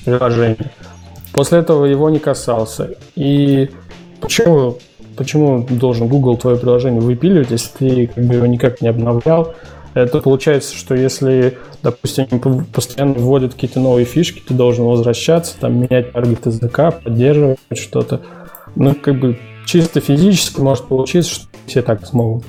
[0.05, 0.71] приложение.
[1.33, 2.95] После этого его не касался.
[3.15, 3.69] И
[4.21, 4.77] почему,
[5.15, 9.53] почему должен Google твое приложение выпиливать, если ты как бы его никак не обновлял,
[9.93, 12.27] это получается, что если, допустим,
[12.71, 18.21] постоянно вводят какие-то новые фишки, ты должен возвращаться, там, менять таргет языка, поддерживать что-то.
[18.75, 22.43] Ну, как бы чисто физически может получиться, что все так смогут.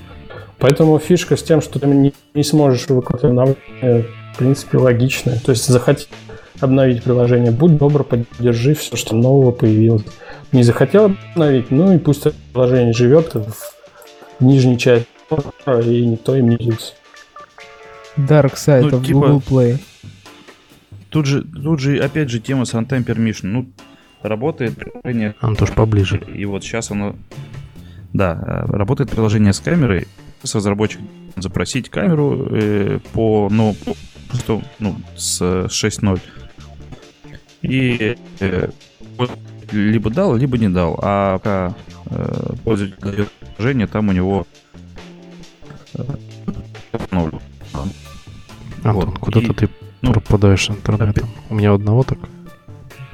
[0.59, 5.41] Поэтому фишка с тем, что ты не, не сможешь выкладывать обновление, в принципе, логичная.
[5.43, 6.09] То есть захотеть
[6.61, 10.03] обновить приложение, будь добр, поддержи все, что нового появилось.
[10.53, 15.09] Не захотел обновить, ну и пусть приложение живет в нижней части
[15.85, 16.95] и никто им не делится.
[18.17, 19.79] Dark Side ну, типа, Google Play.
[21.11, 23.47] Тут же, тут же, опять же, тема с Runtime Permission.
[23.47, 23.69] Ну,
[24.23, 25.35] работает приложение...
[25.41, 26.23] Антош, поближе.
[26.35, 27.15] И вот сейчас оно...
[28.13, 30.09] Да, э, работает приложение с камерой.
[30.43, 33.77] С разработчиком запросить камеру э, по, ну,
[34.47, 36.21] по, ну, с 6.0.
[37.63, 38.71] И э,
[39.73, 40.99] либо дал, либо не дал.
[41.03, 41.75] А пока
[42.07, 44.47] э, пользователь дает приложение, там у него
[48.83, 49.19] Антон, вот.
[49.19, 49.69] куда-то и, ты
[50.03, 51.11] ну, пропадаешь интернетом.
[51.11, 51.25] Опять...
[51.51, 52.19] У меня одного так?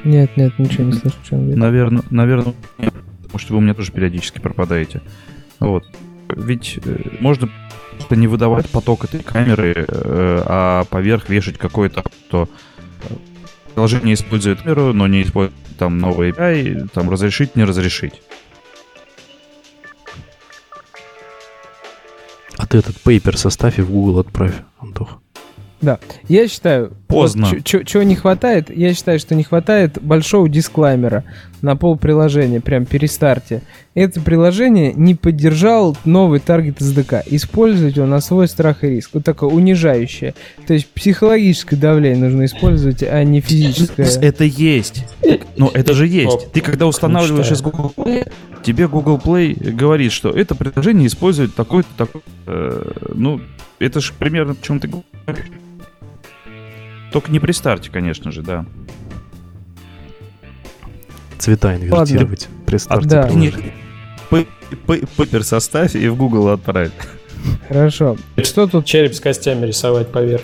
[0.05, 1.17] Нет, нет, ничего не слышу.
[1.33, 2.55] Наверное, наверное,
[3.23, 5.01] потому что вы у меня тоже периодически пропадаете.
[5.61, 5.85] Вот.
[6.29, 7.49] Ведь э, можно
[8.11, 12.49] не выдавать поток этой камеры, э, а поверх вешать какое-то, то
[13.75, 18.23] приложение использует камеру, но не использует там новый API, там разрешить, не разрешить.
[22.57, 25.19] А ты этот пейпер составь и в Google отправь, Антох.
[25.85, 26.93] Да, я считаю...
[27.09, 27.47] Поздно.
[27.53, 28.75] Вот, чего не хватает?
[28.75, 31.25] Я считаю, что не хватает большого дисклаймера
[31.61, 33.63] на пол приложения, прям перестарте.
[33.95, 37.23] Это приложение не поддержал новый таргет SDK.
[37.27, 39.11] Использовать его на свой страх и риск.
[39.13, 40.35] Вот такое унижающее.
[40.67, 44.07] То есть психологическое давление нужно использовать, а не физическое.
[44.21, 45.05] Это есть.
[45.57, 46.53] Но это же есть.
[46.53, 48.31] Ты когда устанавливаешь из Google Play,
[48.65, 52.23] тебе Google Play говорит, что это приложение использует такой-то такой.
[52.47, 53.41] Э, ну,
[53.79, 55.47] это же примерно почему ты говоришь.
[57.15, 58.67] Только не при старте, конечно же, да.
[61.39, 62.65] Цвета инвертировать Ладно.
[62.67, 63.09] при старте.
[63.09, 63.31] Да.
[65.17, 66.91] Пейпер составь и в Google отправь.
[67.69, 68.17] Хорошо.
[68.43, 70.43] Что тут череп с костями рисовать поверх?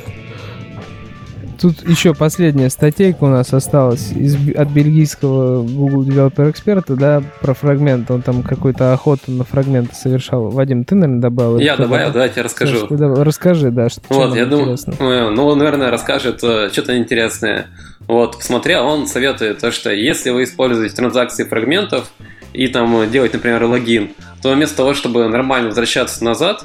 [1.61, 7.53] Тут еще последняя статейка у нас осталась из, от бельгийского Google Developer Expert, да, про
[7.53, 8.11] фрагмент.
[8.11, 10.49] Он там какой-то охоту на фрагменты совершал.
[10.49, 11.59] Вадим, ты, наверное, добавил?
[11.59, 12.89] Я добавил, да, давайте расскажу.
[12.89, 17.67] Саш, да, расскажи, да, что Вот, я думаю, ну, он, наверное, расскажет э, что-то интересное.
[18.09, 22.11] Вот, посмотрел, он советует то, что если вы используете транзакции фрагментов
[22.55, 24.11] и там делать, например, логин,
[24.43, 26.65] то вместо того, чтобы нормально возвращаться назад,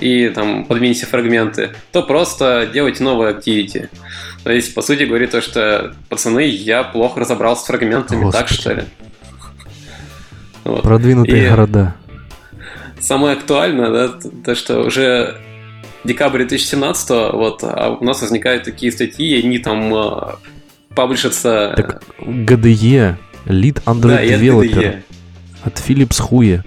[0.00, 3.88] и там подмените фрагменты, то просто делайте новые activity.
[4.44, 8.42] То есть, по сути, говорит то, что пацаны, я плохо разобрался с фрагментами, Господи.
[8.42, 8.82] так что ли?
[10.64, 10.82] Вот.
[10.82, 11.94] Продвинутые и города.
[13.00, 14.08] Самое актуальное, да,
[14.44, 15.36] то, что уже
[16.04, 20.34] декабрь 2017 вот, а у нас возникают такие статьи, они там э,
[20.94, 21.74] паблишатся...
[21.76, 25.02] Так, GDE, Lead Android да, Developer
[25.62, 26.64] от Philips Хуе.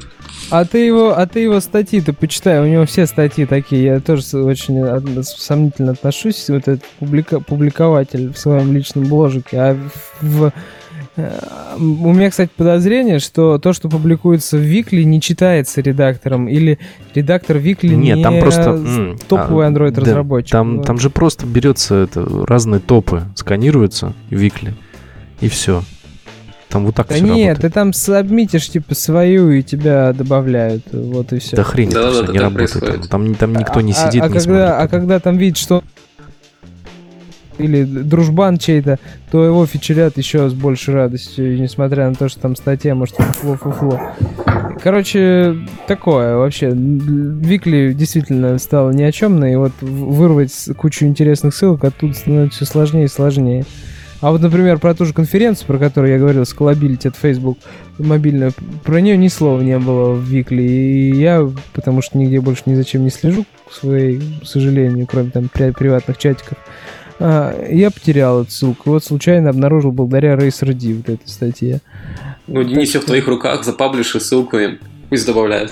[0.52, 3.84] А ты его, а ты его статьи-то почитай, у него все статьи такие.
[3.84, 9.58] Я тоже очень сомнительно отношусь, вот этот публика, публикователь в своем личном бложике.
[9.58, 9.78] А
[10.20, 10.52] в,
[11.16, 11.40] э,
[11.80, 16.80] у меня, кстати, подозрение, что то, что публикуется в Викли, не читается редактором, или
[17.16, 20.52] редактор Викли Нет, не там просто топовый Android разработчик.
[20.52, 20.86] Да, там, вот.
[20.86, 24.74] там же просто берется это, разные топы, сканируются Викли,
[25.40, 25.84] и все.
[26.72, 27.60] Там вот так да все нет, работает.
[27.60, 31.58] ты там сабмитишь типа свою и тебя добавляют, вот и все.
[31.58, 33.10] Да хрень, да, это да, все да, не работает.
[33.10, 34.76] Там, там никто не а, сидит, а, а не когда, смотрит.
[34.80, 35.84] А когда там видит, что
[37.58, 39.00] или дружбан чей-то,
[39.32, 44.00] то его фичерят еще с большей радостью, несмотря на то, что там статья, может, фуфло-фуфло.
[44.82, 45.58] короче,
[45.88, 46.72] такое вообще.
[46.74, 52.72] Викли действительно стало ни о чем, и вот вырвать кучу интересных ссылок оттуда становится все
[52.72, 53.66] сложнее и сложнее.
[54.22, 57.58] А вот, например, про ту же конференцию, про которую я говорил, Scalability от Facebook
[57.98, 58.54] мобильную,
[58.84, 60.62] про нее ни слова не было в Викли.
[60.62, 65.32] И я, потому что нигде больше ни зачем не слежу, к своей, к сожалению, кроме
[65.32, 66.58] там приватных чатиков,
[67.20, 68.92] а, я потерял эту ссылку.
[68.92, 71.82] Вот случайно обнаружил благодаря RacerD вот этой статье.
[72.46, 75.72] Ну, Денис, все в твоих руках, запаблиши ссылку им, пусть добавляют.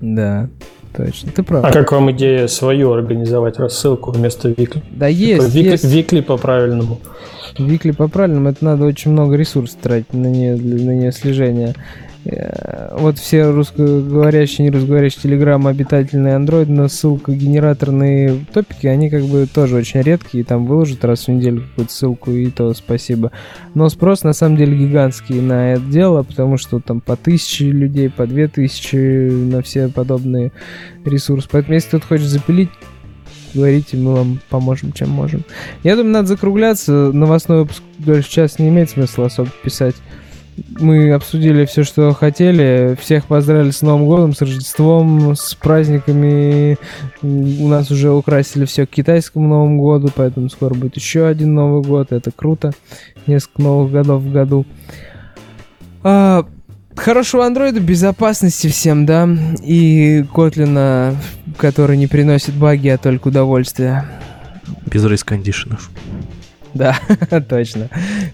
[0.00, 0.48] Да,
[0.96, 1.64] точно, ты прав.
[1.64, 4.82] А как вам идея свою организовать рассылку вместо Викли?
[4.90, 5.84] Да есть, Викли, есть.
[5.84, 6.98] Викли по-правильному.
[7.58, 11.74] Викли по-правильному, это надо очень много ресурсов тратить на нее, на нее слежения.
[12.28, 19.24] Э, вот все русскоговорящие, не русскоговорящие телеграммы, обитательные Android, но ссылка генераторные топики, они как
[19.24, 23.30] бы тоже очень редкие, там выложат раз в неделю какую-то ссылку, и то спасибо.
[23.74, 28.10] Но спрос на самом деле гигантский на это дело, потому что там по тысяче людей,
[28.10, 30.52] по две тысячи на все подобные
[31.04, 31.48] ресурсы.
[31.50, 32.70] Поэтому если кто-то хочет запилить,
[33.54, 35.44] говорите, мы вам поможем, чем можем.
[35.82, 37.12] Я думаю, надо закругляться.
[37.12, 39.94] Новостной выпуск дольше час не имеет смысла особо писать
[40.78, 42.96] мы обсудили все, что хотели.
[43.00, 46.78] Всех поздравили с Новым годом, с Рождеством, с праздниками.
[47.22, 51.82] У нас уже украсили все к китайскому Новому году, поэтому скоро будет еще один Новый
[51.82, 52.12] год.
[52.12, 52.72] Это круто.
[53.26, 54.64] Несколько новых годов в году.
[56.02, 56.46] А,
[56.94, 59.28] хорошего андроида, безопасности всем, да,
[59.62, 61.16] и Котлина,
[61.58, 64.04] который не приносит баги, а только удовольствие.
[64.86, 65.90] Без рейс-кондишенов.
[66.76, 66.98] Да,
[67.48, 67.88] точно.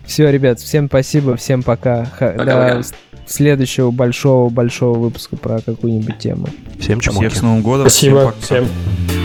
[0.04, 2.06] Все, ребят, всем спасибо, всем пока.
[2.18, 2.82] пока До
[3.26, 6.48] следующего большого-большого выпуска про какую-нибудь тему.
[6.80, 7.28] Всем чмоки.
[7.28, 7.88] Всех с Новым годом.
[7.88, 8.34] Спасибо.
[8.40, 8.66] Всем.
[8.66, 9.21] всем.